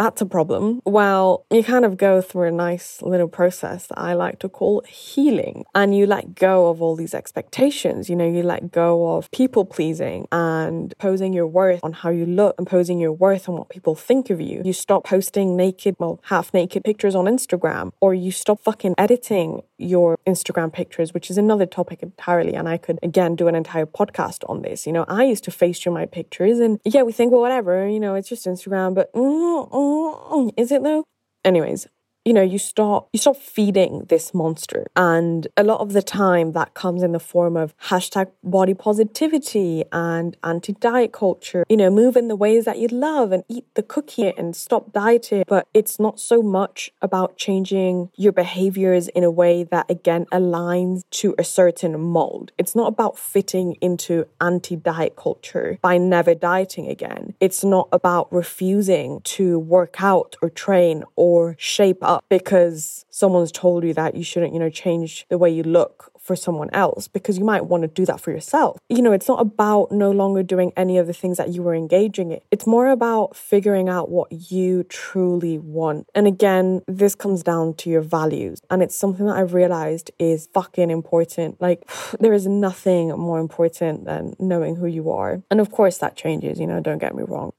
that's 0.00 0.22
a 0.22 0.26
problem. 0.26 0.80
Well, 0.86 1.44
you 1.50 1.62
kind 1.62 1.84
of 1.84 1.98
go 1.98 2.22
through 2.22 2.48
a 2.48 2.50
nice 2.50 3.02
little 3.02 3.28
process 3.28 3.86
that 3.88 3.98
I 3.98 4.14
like 4.14 4.38
to 4.38 4.48
call 4.48 4.82
healing. 4.88 5.66
And 5.74 5.94
you 5.94 6.06
let 6.06 6.34
go 6.34 6.70
of 6.70 6.80
all 6.80 6.96
these 6.96 7.12
expectations. 7.12 8.08
You 8.08 8.16
know, 8.16 8.26
you 8.26 8.42
let 8.42 8.72
go 8.72 9.16
of 9.16 9.30
people 9.30 9.66
pleasing 9.66 10.26
and 10.32 10.94
posing 10.98 11.34
your 11.34 11.46
worth 11.46 11.80
on 11.82 11.92
how 11.92 12.08
you 12.08 12.24
look 12.24 12.54
and 12.56 12.66
posing 12.66 12.98
your 12.98 13.12
worth 13.12 13.46
on 13.46 13.56
what 13.56 13.68
people 13.68 13.94
think 13.94 14.30
of 14.30 14.40
you. 14.40 14.62
You 14.64 14.72
stop 14.72 15.04
posting 15.04 15.54
naked, 15.54 15.96
well, 15.98 16.18
half 16.24 16.54
naked 16.54 16.82
pictures 16.82 17.14
on 17.14 17.26
Instagram, 17.26 17.92
or 18.00 18.14
you 18.14 18.32
stop 18.32 18.58
fucking 18.60 18.94
editing 18.96 19.60
your 19.76 20.18
Instagram 20.26 20.72
pictures, 20.72 21.12
which 21.12 21.30
is 21.30 21.36
another 21.36 21.66
topic 21.66 22.02
entirely. 22.02 22.54
And 22.54 22.66
I 22.68 22.78
could, 22.78 22.98
again, 23.02 23.36
do 23.36 23.48
an 23.48 23.54
entire 23.54 23.86
podcast 23.86 24.48
on 24.48 24.62
this. 24.62 24.86
You 24.86 24.94
know, 24.94 25.04
I 25.08 25.24
used 25.24 25.44
to 25.44 25.50
face 25.50 25.86
my 25.86 26.06
pictures, 26.06 26.58
and 26.58 26.78
yeah, 26.84 27.02
we 27.02 27.12
think, 27.12 27.32
well, 27.32 27.40
whatever, 27.40 27.88
you 27.88 27.98
know, 27.98 28.14
it's 28.14 28.28
just 28.28 28.46
Instagram, 28.46 28.94
but 28.94 29.12
mm, 29.14 29.70
mm, 29.70 29.89
Oh, 29.92 30.52
is 30.56 30.72
it 30.72 30.82
though? 30.82 31.04
Anyways, 31.44 31.86
you 32.30 32.34
know 32.34 32.42
you 32.42 32.60
start 32.60 33.08
you 33.12 33.18
start 33.18 33.36
feeding 33.36 34.06
this 34.08 34.32
monster. 34.32 34.86
And 34.94 35.48
a 35.56 35.64
lot 35.64 35.80
of 35.80 35.94
the 35.94 36.00
time 36.00 36.52
that 36.52 36.74
comes 36.74 37.02
in 37.02 37.10
the 37.10 37.18
form 37.18 37.56
of 37.56 37.76
hashtag 37.90 38.30
body 38.44 38.72
positivity 38.72 39.82
and 39.90 40.36
anti-diet 40.44 41.10
culture. 41.10 41.64
You 41.68 41.76
know 41.76 41.90
move 41.90 42.16
in 42.16 42.28
the 42.28 42.36
ways 42.36 42.66
that 42.66 42.78
you 42.78 42.86
love 42.86 43.32
and 43.32 43.42
eat 43.48 43.66
the 43.74 43.82
cookie 43.82 44.28
and 44.28 44.54
stop 44.54 44.92
dieting. 44.92 45.42
But 45.48 45.66
it's 45.74 45.98
not 45.98 46.20
so 46.20 46.40
much 46.40 46.92
about 47.02 47.36
changing 47.36 48.10
your 48.14 48.30
behaviors 48.30 49.08
in 49.08 49.24
a 49.24 49.30
way 49.42 49.64
that 49.64 49.90
again 49.90 50.26
aligns 50.30 51.02
to 51.22 51.34
a 51.36 51.42
certain 51.42 52.00
mold. 52.00 52.52
It's 52.58 52.76
not 52.76 52.86
about 52.86 53.18
fitting 53.18 53.76
into 53.80 54.28
anti-diet 54.40 55.16
culture 55.16 55.80
by 55.82 55.98
never 55.98 56.36
dieting 56.36 56.86
again. 56.86 57.34
It's 57.40 57.64
not 57.64 57.88
about 57.90 58.32
refusing 58.32 59.20
to 59.36 59.58
work 59.58 60.00
out 60.00 60.36
or 60.40 60.48
train 60.48 61.02
or 61.16 61.56
shape 61.58 62.04
up 62.04 62.19
because 62.28 63.04
someone's 63.10 63.52
told 63.52 63.84
you 63.84 63.94
that 63.94 64.14
you 64.14 64.22
shouldn't, 64.22 64.52
you 64.52 64.58
know, 64.58 64.70
change 64.70 65.26
the 65.28 65.38
way 65.38 65.50
you 65.50 65.62
look 65.62 66.12
for 66.20 66.36
someone 66.36 66.70
else 66.72 67.08
because 67.08 67.38
you 67.38 67.44
might 67.44 67.66
want 67.66 67.82
to 67.82 67.88
do 67.88 68.04
that 68.04 68.20
for 68.20 68.30
yourself. 68.30 68.78
You 68.88 69.02
know, 69.02 69.12
it's 69.12 69.26
not 69.26 69.40
about 69.40 69.90
no 69.90 70.10
longer 70.10 70.42
doing 70.42 70.72
any 70.76 70.98
of 70.98 71.06
the 71.06 71.12
things 71.12 71.38
that 71.38 71.48
you 71.48 71.62
were 71.62 71.74
engaging 71.74 72.30
in. 72.30 72.40
It's 72.50 72.66
more 72.66 72.88
about 72.88 73.34
figuring 73.34 73.88
out 73.88 74.10
what 74.10 74.52
you 74.52 74.84
truly 74.84 75.58
want. 75.58 76.06
And 76.14 76.26
again, 76.26 76.82
this 76.86 77.14
comes 77.14 77.42
down 77.42 77.74
to 77.74 77.90
your 77.90 78.02
values. 78.02 78.60
And 78.70 78.82
it's 78.82 78.94
something 78.94 79.26
that 79.26 79.36
I've 79.36 79.54
realized 79.54 80.10
is 80.18 80.48
fucking 80.52 80.90
important. 80.90 81.60
Like, 81.60 81.90
there 82.20 82.32
is 82.32 82.46
nothing 82.46 83.08
more 83.08 83.40
important 83.40 84.04
than 84.04 84.34
knowing 84.38 84.76
who 84.76 84.86
you 84.86 85.10
are. 85.10 85.42
And 85.50 85.60
of 85.60 85.70
course, 85.70 85.98
that 85.98 86.16
changes, 86.16 86.60
you 86.60 86.66
know, 86.66 86.80
don't 86.80 86.98
get 86.98 87.14
me 87.14 87.22
wrong. 87.22 87.52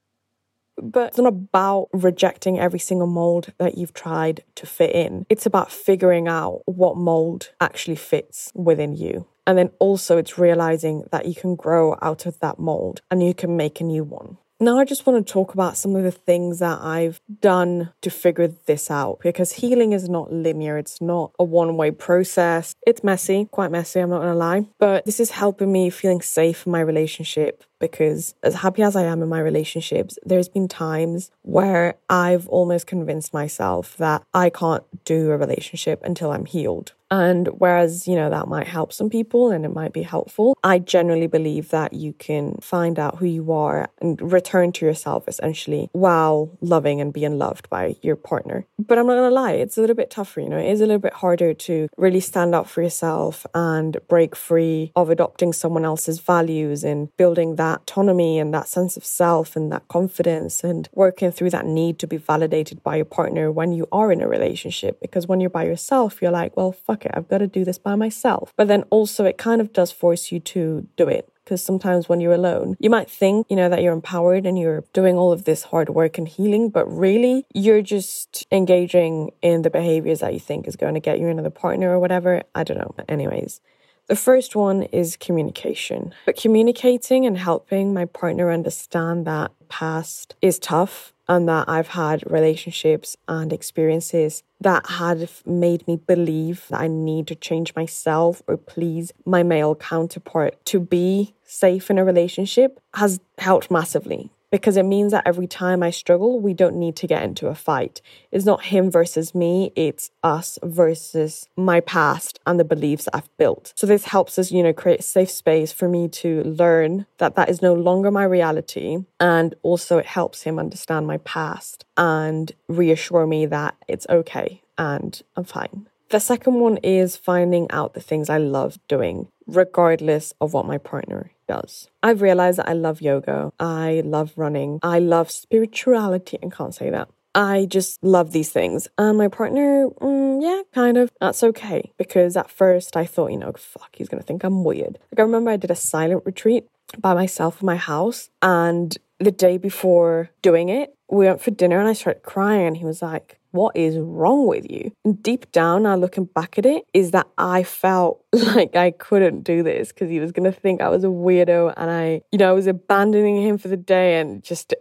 But 0.82 1.10
it's 1.10 1.17
not 1.17 1.28
about 1.28 1.89
rejecting 1.94 2.60
every 2.60 2.80
single 2.80 3.08
mold 3.08 3.54
that 3.58 3.78
you've 3.78 3.94
tried 3.94 4.44
to 4.56 4.65
fit 4.65 4.91
in. 4.91 5.26
It's 5.30 5.46
about 5.46 5.72
figuring 5.72 6.28
out 6.28 6.62
what 6.65 6.98
mold 6.98 7.52
actually 7.60 7.96
fits 7.96 8.52
within 8.56 8.96
you. 8.96 9.28
And 9.48 9.58
then 9.58 9.72
also, 9.80 10.17
it's 10.17 10.38
realizing 10.38 11.06
that 11.12 11.26
you 11.26 11.36
can 11.36 11.56
grow 11.56 11.98
out 12.02 12.26
of 12.26 12.39
that 12.39 12.60
mold 12.60 13.02
and 13.10 13.24
you 13.24 13.34
can 13.34 13.58
make 13.58 13.82
a 13.82 13.84
new 13.84 14.04
one. 14.04 14.38
Now, 14.62 14.78
I 14.78 14.86
just 14.86 15.08
want 15.08 15.26
to 15.26 15.34
talk 15.34 15.56
about 15.56 15.76
some 15.76 15.96
of 15.96 16.04
the 16.04 16.12
things 16.12 16.60
that 16.60 16.80
I've 16.82 17.20
done 17.41 17.91
to 18.02 18.12
figure 18.12 18.54
this 18.67 18.91
out 18.91 19.17
because 19.24 19.54
healing 19.54 19.91
is 19.91 20.08
not 20.08 20.32
linear. 20.32 20.78
It's 20.78 21.02
not 21.02 21.32
a 21.39 21.44
one 21.44 21.78
way 21.78 21.89
process. 21.89 22.76
It's 22.86 23.04
messy, 23.04 23.48
quite 23.50 23.72
messy, 23.72 24.00
I'm 24.00 24.12
not 24.12 24.20
going 24.20 24.34
to 24.34 24.36
lie. 24.36 24.67
But 24.78 25.06
this 25.06 25.20
is 25.20 25.32
helping 25.32 25.72
me 25.72 25.89
feeling 25.89 26.22
safe 26.22 26.67
in 26.67 26.72
my 26.72 26.82
relationship 26.82 27.63
because 27.82 28.34
as 28.44 28.56
happy 28.56 28.84
as 28.84 28.96
I 28.96 29.04
am 29.04 29.22
in 29.22 29.28
my 29.28 29.39
relationships, 29.39 30.17
there's 30.24 30.48
been 30.48 30.70
times 30.70 31.32
where 31.41 31.96
I've 32.10 32.48
almost 32.48 32.88
convinced 32.88 33.34
myself 33.34 33.98
that 33.98 34.24
I 34.34 34.50
can't 34.50 34.84
do 35.04 35.32
a 35.32 35.38
relationship 35.38 36.02
until 36.04 36.32
I'm 36.32 36.46
healed. 36.46 36.94
And 37.12 37.48
whereas, 37.58 38.08
you 38.08 38.15
know, 38.15 38.30
that 38.30 38.48
might 38.48 38.67
help 38.67 38.94
some 38.94 39.10
people 39.10 39.52
and 39.52 39.65
it 39.65 39.74
might 39.74 39.91
be 39.91 40.02
helpful, 40.02 40.58
I 40.63 40.80
generally 40.80 41.28
believe 41.28 41.70
that 41.70 41.91
you 41.91 42.13
can 42.13 42.56
find 42.62 42.98
out 42.98 43.17
who 43.17 43.26
you 43.26 43.52
are 43.52 43.89
and 44.00 44.20
return 44.32 44.72
to 44.74 44.86
yourself 44.86 45.28
essentially 45.28 45.89
while 45.91 46.50
loving 46.62 47.02
and 47.02 47.12
being 47.12 47.38
loved 47.38 47.70
by 47.70 47.98
your 48.02 48.15
partner. 48.15 48.65
But 48.80 48.98
I'm 48.98 49.08
not 49.08 49.15
to 49.15 49.30
lie, 49.30 49.52
it's 49.52 49.78
a 49.78 49.82
little 49.82 49.96
bit 49.96 50.10
tougher, 50.10 50.39
you 50.39 50.48
know, 50.48 50.58
it 50.58 50.70
is 50.70 50.80
a 50.80 50.86
little 50.86 51.00
bit 51.00 51.13
harder 51.15 51.54
to 51.54 51.89
really 51.98 52.22
stand 52.22 52.56
up 52.56 52.67
for 52.67 52.82
yourself 52.82 53.46
and 53.54 53.98
break 54.08 54.34
free 54.34 54.94
of 54.96 55.10
adopting 55.10 55.52
someone 55.52 55.84
else's 55.84 56.20
values 56.20 56.86
and 56.86 57.15
building 57.17 57.58
that 57.58 57.70
autonomy 57.79 58.39
and 58.39 58.53
that 58.53 58.67
sense 58.67 58.97
of 58.97 59.05
self 59.05 59.55
and 59.55 59.71
that 59.71 59.88
confidence 59.88 60.63
and 60.63 60.89
working 60.93 61.31
through 61.31 61.49
that 61.51 61.65
need 61.65 61.99
to 61.99 62.07
be 62.07 62.17
validated 62.17 62.84
by 62.84 62.97
your 62.97 63.05
partner 63.05 63.51
when 63.51 63.71
you 63.71 63.88
are 63.91 64.12
in 64.12 64.21
a 64.21 64.27
relationship. 64.27 64.99
Because 65.01 65.27
when 65.27 65.39
you're 65.39 65.49
by 65.49 65.63
yourself, 65.63 66.21
you're 66.21 66.31
like, 66.31 66.55
well, 66.57 66.71
fuck 66.71 67.05
it, 67.05 67.12
I've 67.13 67.29
got 67.29 67.39
to 67.39 67.47
do 67.47 67.65
this 67.65 67.77
by 67.77 67.95
myself. 67.95 68.53
But 68.55 68.67
then 68.67 68.84
also, 68.89 69.25
it 69.25 69.38
kind 69.38 69.62
of 69.62 69.73
does 69.73 69.91
force 69.91 70.31
you 70.31 70.39
to 70.39 70.88
do 70.95 71.07
it 71.07 71.31
because 71.43 71.63
sometimes 71.63 72.07
when 72.07 72.21
you're 72.21 72.34
alone, 72.34 72.77
you 72.79 72.89
might 72.89 73.10
think, 73.10 73.47
you 73.49 73.55
know, 73.55 73.67
that 73.67 73.81
you're 73.81 73.93
empowered 73.93 74.45
and 74.45 74.57
you're 74.57 74.86
doing 74.93 75.17
all 75.17 75.31
of 75.31 75.43
this 75.43 75.63
hard 75.63 75.89
work 75.89 76.17
and 76.17 76.27
healing, 76.27 76.69
but 76.69 76.86
really 76.86 77.45
you're 77.53 77.81
just 77.81 78.47
engaging 78.51 79.31
in 79.41 79.63
the 79.63 79.69
behaviors 79.69 80.19
that 80.19 80.34
you 80.34 80.39
think 80.39 80.67
is 80.67 80.75
going 80.75 80.93
to 80.93 80.99
get 80.99 81.19
you 81.19 81.27
another 81.27 81.49
partner 81.49 81.91
or 81.91 81.99
whatever. 81.99 82.43
I 82.55 82.63
don't 82.63 82.77
know. 82.77 82.95
Anyways. 83.10 83.60
The 84.08 84.16
first 84.16 84.56
one 84.56 84.84
is 84.84 85.16
communication. 85.16 86.14
But 86.26 86.36
communicating 86.36 87.26
and 87.26 87.38
helping 87.38 87.94
my 87.94 88.06
partner 88.06 88.52
understand 88.52 89.26
that 89.26 89.52
past 89.70 90.36
is 90.42 90.60
tough 90.60 91.14
and 91.30 91.48
that 91.48 91.70
I've 91.70 91.88
had 91.90 92.30
relationships 92.30 93.16
and 93.28 93.54
experiences 93.54 94.44
that 94.60 94.86
had 94.86 95.30
made 95.46 95.88
me 95.88 95.96
believe 95.96 96.66
that 96.70 96.82
I 96.82 96.88
need 96.88 97.28
to 97.28 97.36
change 97.36 97.74
myself 97.74 98.42
or 98.48 98.58
please 98.58 99.14
my 99.26 99.44
male 99.44 99.76
counterpart 99.76 100.64
to 100.66 100.80
be 100.82 101.34
safe 101.46 101.90
in 101.90 101.98
a 101.98 102.04
relationship 102.04 102.82
has 102.94 103.22
helped 103.38 103.72
massively 103.72 104.30
because 104.52 104.78
it 104.78 104.84
means 104.84 105.12
that 105.14 105.26
every 105.26 105.48
time 105.48 105.82
I 105.82 105.90
struggle, 105.90 106.40
we 106.40 106.54
don't 106.54 106.76
need 106.76 106.96
to 106.98 107.08
get 107.08 107.24
into 107.24 107.48
a 107.48 107.56
fight. 107.56 108.02
It's 108.32 108.46
not 108.46 108.66
him 108.66 108.92
versus 108.92 109.34
me, 109.34 109.72
it's 109.76 110.12
us 110.24 110.60
versus 110.62 111.48
my 111.56 111.80
past 111.80 112.40
and 112.46 112.60
the 112.60 112.66
beliefs 112.66 113.08
I've 113.14 113.36
built. 113.38 113.74
So 113.76 113.88
this 113.88 114.06
helps 114.06 114.38
us, 114.38 114.52
you 114.52 114.62
know, 114.62 114.74
create 114.74 115.00
a 115.00 115.04
safe 115.04 115.32
space 115.32 115.72
for 115.72 115.88
me 115.88 116.08
to 116.10 116.44
learn 116.44 117.06
that 117.18 117.36
that 117.36 117.50
is 117.50 117.62
no 117.62 117.74
longer 117.74 118.12
my 118.12 118.26
reality. 118.26 119.06
And 119.20 119.56
also 119.64 119.98
it 119.98 120.06
helps 120.06 120.44
him 120.44 120.60
understand 120.60 121.08
my 121.08 121.18
past 121.18 121.86
and 121.98 122.52
reassure 122.68 123.26
me 123.26 123.46
that 123.46 123.76
it's 123.88 124.06
okay 124.10 124.62
and 124.78 125.22
I'm 125.36 125.44
fine 125.44 125.88
The 126.10 126.20
second 126.20 126.56
one 126.56 126.78
is 126.78 127.16
finding 127.16 127.70
out 127.72 127.94
the 127.94 128.02
things 128.02 128.30
I 128.30 128.38
love 128.38 128.80
doing, 128.88 129.28
regardless 129.48 130.34
of 130.42 130.54
what 130.54 130.66
my 130.66 130.78
partner 130.78 131.32
does. 131.52 131.90
I've 132.02 132.22
realized 132.22 132.58
that 132.60 132.70
I 132.70 132.74
love 132.74 133.02
yoga, 133.02 133.52
I 133.60 134.02
love 134.06 134.30
running, 134.36 134.80
I 134.82 135.00
love 135.00 135.30
spirituality, 135.32 136.38
and 136.42 136.52
can't 136.52 136.74
say 136.74 136.90
that. 136.90 137.08
I 137.34 137.66
just 137.66 138.04
love 138.04 138.32
these 138.32 138.52
things. 138.52 138.88
And 138.98 139.18
my 139.18 139.28
partner, 139.28 139.88
mm, 140.02 140.42
yeah, 140.42 140.62
kind 140.74 140.98
of. 140.98 141.12
That's 141.20 141.44
okay. 141.44 141.92
Because 141.98 142.36
at 142.36 142.50
first 142.52 142.98
I 142.98 143.06
thought, 143.06 143.32
you 143.32 143.38
know, 143.38 143.54
fuck, 143.58 143.92
he's 143.94 144.10
going 144.10 144.22
to 144.22 144.28
think 144.28 144.44
I'm 144.44 144.64
weird. 144.64 145.00
Like, 145.12 145.20
I 145.20 145.22
remember 145.22 145.52
I 145.52 145.58
did 145.58 145.72
a 145.72 145.76
silent 145.76 146.24
retreat 146.26 146.66
by 147.00 147.14
myself 147.14 147.62
in 147.62 147.66
my 147.66 147.78
house. 147.78 148.30
And 148.42 148.98
the 149.20 149.32
day 149.32 149.58
before 149.58 150.30
doing 150.42 150.68
it, 150.70 150.94
we 151.10 151.26
went 151.26 151.42
for 151.42 151.52
dinner 151.52 151.80
and 151.80 151.88
I 151.88 151.94
started 151.94 152.24
crying. 152.24 152.68
And 152.68 152.78
he 152.78 152.86
was 152.86 153.02
like, 153.02 153.40
what 153.52 153.76
is 153.76 153.98
wrong 153.98 154.48
with 154.48 154.70
you? 154.70 154.92
And 155.06 155.22
deep 155.22 155.52
down, 155.52 155.84
now 155.84 155.96
looking 155.96 156.26
back 156.26 156.58
at 156.58 156.66
it, 156.66 156.86
is 156.94 157.12
that 157.12 157.28
I 157.38 157.64
felt 157.64 158.24
like 158.34 158.76
I 158.76 158.92
couldn't 158.92 159.42
do 159.44 159.64
this 159.64 159.90
because 159.90 160.10
he 160.10 160.20
was 160.20 160.32
going 160.32 160.52
to 160.52 160.58
think 160.58 160.82
I 160.82 160.90
was 160.90 161.04
a 161.04 161.08
weirdo 161.08 161.74
and 161.78 161.92
I, 161.92 162.22
you 162.32 162.38
know, 162.38 162.50
I 162.50 162.54
was 162.54 162.68
abandoning 162.68 163.42
him 163.42 163.58
for 163.58 163.68
the 163.68 163.78
day 163.78 164.20
and 164.20 164.44
just 164.44 164.74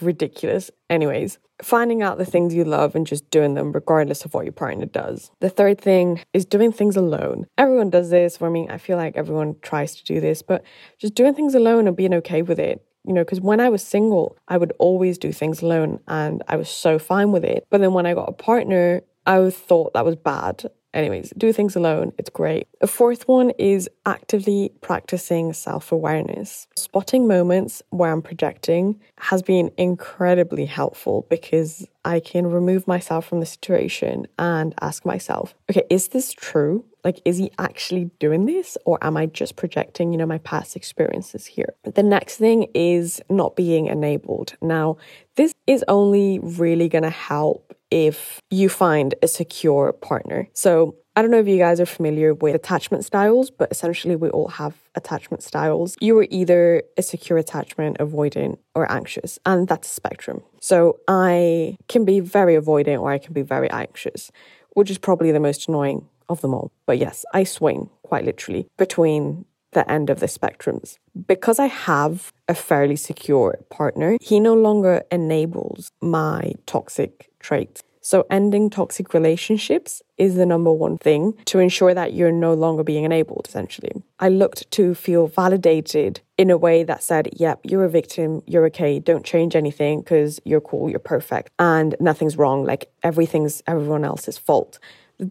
ridiculous. 0.00 0.70
Anyways, 0.88 1.38
finding 1.62 2.02
out 2.02 2.18
the 2.18 2.24
things 2.24 2.54
you 2.54 2.64
love 2.64 2.94
and 2.94 3.06
just 3.06 3.30
doing 3.30 3.54
them 3.54 3.72
regardless 3.72 4.24
of 4.24 4.34
what 4.34 4.44
your 4.44 4.52
partner 4.52 4.86
does. 4.86 5.30
The 5.40 5.50
third 5.50 5.80
thing 5.80 6.20
is 6.32 6.44
doing 6.44 6.72
things 6.72 6.96
alone. 6.96 7.46
Everyone 7.56 7.90
does 7.90 8.10
this. 8.10 8.40
I 8.40 8.48
mean, 8.48 8.70
I 8.70 8.78
feel 8.78 8.96
like 8.96 9.16
everyone 9.16 9.56
tries 9.62 9.96
to 9.96 10.04
do 10.04 10.20
this, 10.20 10.42
but 10.42 10.62
just 10.98 11.14
doing 11.14 11.34
things 11.34 11.54
alone 11.54 11.86
and 11.86 11.96
being 11.96 12.14
okay 12.14 12.42
with 12.42 12.58
it. 12.58 12.84
You 13.06 13.12
know, 13.14 13.22
because 13.24 13.40
when 13.40 13.60
I 13.60 13.68
was 13.68 13.82
single, 13.82 14.36
I 14.48 14.56
would 14.56 14.72
always 14.78 15.18
do 15.18 15.32
things 15.32 15.62
alone 15.62 16.00
and 16.06 16.42
I 16.48 16.56
was 16.56 16.68
so 16.68 16.98
fine 16.98 17.32
with 17.32 17.44
it. 17.44 17.66
But 17.70 17.80
then 17.80 17.92
when 17.94 18.06
I 18.06 18.14
got 18.14 18.28
a 18.28 18.32
partner, 18.32 19.02
I 19.26 19.50
thought 19.50 19.94
that 19.94 20.04
was 20.04 20.16
bad 20.16 20.70
Anyways, 20.94 21.32
do 21.38 21.52
things 21.52 21.74
alone. 21.74 22.12
It's 22.18 22.28
great. 22.28 22.68
A 22.80 22.86
fourth 22.86 23.26
one 23.26 23.50
is 23.58 23.88
actively 24.04 24.72
practicing 24.82 25.52
self 25.52 25.90
awareness. 25.90 26.66
Spotting 26.76 27.26
moments 27.26 27.82
where 27.90 28.12
I'm 28.12 28.22
projecting 28.22 29.00
has 29.18 29.42
been 29.42 29.70
incredibly 29.78 30.66
helpful 30.66 31.26
because 31.30 31.86
I 32.04 32.20
can 32.20 32.46
remove 32.46 32.86
myself 32.86 33.26
from 33.26 33.40
the 33.40 33.46
situation 33.46 34.26
and 34.38 34.74
ask 34.80 35.06
myself, 35.06 35.54
okay, 35.70 35.84
is 35.88 36.08
this 36.08 36.32
true? 36.32 36.84
Like, 37.04 37.20
is 37.24 37.38
he 37.38 37.50
actually 37.58 38.10
doing 38.20 38.46
this 38.46 38.78
or 38.84 38.98
am 39.02 39.16
I 39.16 39.26
just 39.26 39.56
projecting, 39.56 40.12
you 40.12 40.18
know, 40.18 40.26
my 40.26 40.38
past 40.38 40.76
experiences 40.76 41.46
here? 41.46 41.74
The 41.84 42.02
next 42.02 42.36
thing 42.36 42.68
is 42.74 43.20
not 43.28 43.56
being 43.56 43.86
enabled. 43.86 44.54
Now, 44.60 44.98
this 45.36 45.52
is 45.66 45.84
only 45.88 46.38
really 46.40 46.88
going 46.88 47.02
to 47.02 47.10
help 47.10 47.74
if 47.90 48.40
you 48.50 48.68
find 48.68 49.14
a 49.22 49.28
secure 49.28 49.92
partner. 49.92 50.48
So, 50.54 50.96
I 51.14 51.20
don't 51.20 51.30
know 51.30 51.40
if 51.40 51.46
you 51.46 51.58
guys 51.58 51.78
are 51.78 51.84
familiar 51.84 52.32
with 52.32 52.54
attachment 52.54 53.04
styles, 53.04 53.50
but 53.50 53.70
essentially 53.70 54.16
we 54.16 54.30
all 54.30 54.48
have 54.48 54.74
attachment 54.94 55.42
styles. 55.42 55.94
You 56.00 56.18
are 56.18 56.26
either 56.30 56.82
a 56.96 57.02
secure 57.02 57.36
attachment, 57.36 57.98
avoidant, 57.98 58.56
or 58.74 58.90
anxious, 58.90 59.38
and 59.44 59.68
that's 59.68 59.88
a 59.88 59.90
spectrum. 59.90 60.42
So 60.60 61.00
I 61.06 61.76
can 61.88 62.06
be 62.06 62.20
very 62.20 62.54
avoidant 62.54 63.02
or 63.02 63.10
I 63.10 63.18
can 63.18 63.34
be 63.34 63.42
very 63.42 63.70
anxious, 63.70 64.30
which 64.74 64.90
is 64.90 64.98
probably 64.98 65.32
the 65.32 65.40
most 65.40 65.68
annoying 65.68 66.06
of 66.28 66.40
them 66.40 66.54
all. 66.54 66.72
But 66.86 66.98
yes, 66.98 67.24
I 67.32 67.44
swing 67.44 67.90
quite 68.02 68.24
literally 68.24 68.68
between 68.78 69.44
the 69.72 69.90
end 69.90 70.10
of 70.10 70.20
the 70.20 70.26
spectrums. 70.26 70.98
Because 71.26 71.58
I 71.58 71.66
have 71.66 72.32
a 72.48 72.54
fairly 72.54 72.96
secure 72.96 73.58
partner, 73.70 74.16
he 74.20 74.38
no 74.38 74.54
longer 74.54 75.02
enables 75.10 75.90
my 76.00 76.52
toxic 76.66 77.30
traits. 77.40 77.82
So, 78.04 78.26
ending 78.28 78.68
toxic 78.68 79.14
relationships 79.14 80.02
is 80.18 80.34
the 80.34 80.44
number 80.44 80.72
one 80.72 80.98
thing 80.98 81.34
to 81.44 81.60
ensure 81.60 81.94
that 81.94 82.14
you're 82.14 82.32
no 82.32 82.52
longer 82.52 82.82
being 82.82 83.04
enabled, 83.04 83.46
essentially. 83.48 83.92
I 84.18 84.28
looked 84.28 84.68
to 84.72 84.94
feel 84.94 85.28
validated 85.28 86.20
in 86.36 86.50
a 86.50 86.58
way 86.58 86.82
that 86.82 87.04
said, 87.04 87.28
yep, 87.36 87.60
you're 87.62 87.84
a 87.84 87.88
victim, 87.88 88.42
you're 88.44 88.66
okay, 88.66 88.98
don't 88.98 89.24
change 89.24 89.54
anything 89.54 90.00
because 90.00 90.40
you're 90.44 90.60
cool, 90.60 90.90
you're 90.90 90.98
perfect, 90.98 91.52
and 91.60 91.94
nothing's 92.00 92.36
wrong. 92.36 92.64
Like, 92.64 92.90
everything's 93.04 93.62
everyone 93.68 94.04
else's 94.04 94.36
fault 94.36 94.80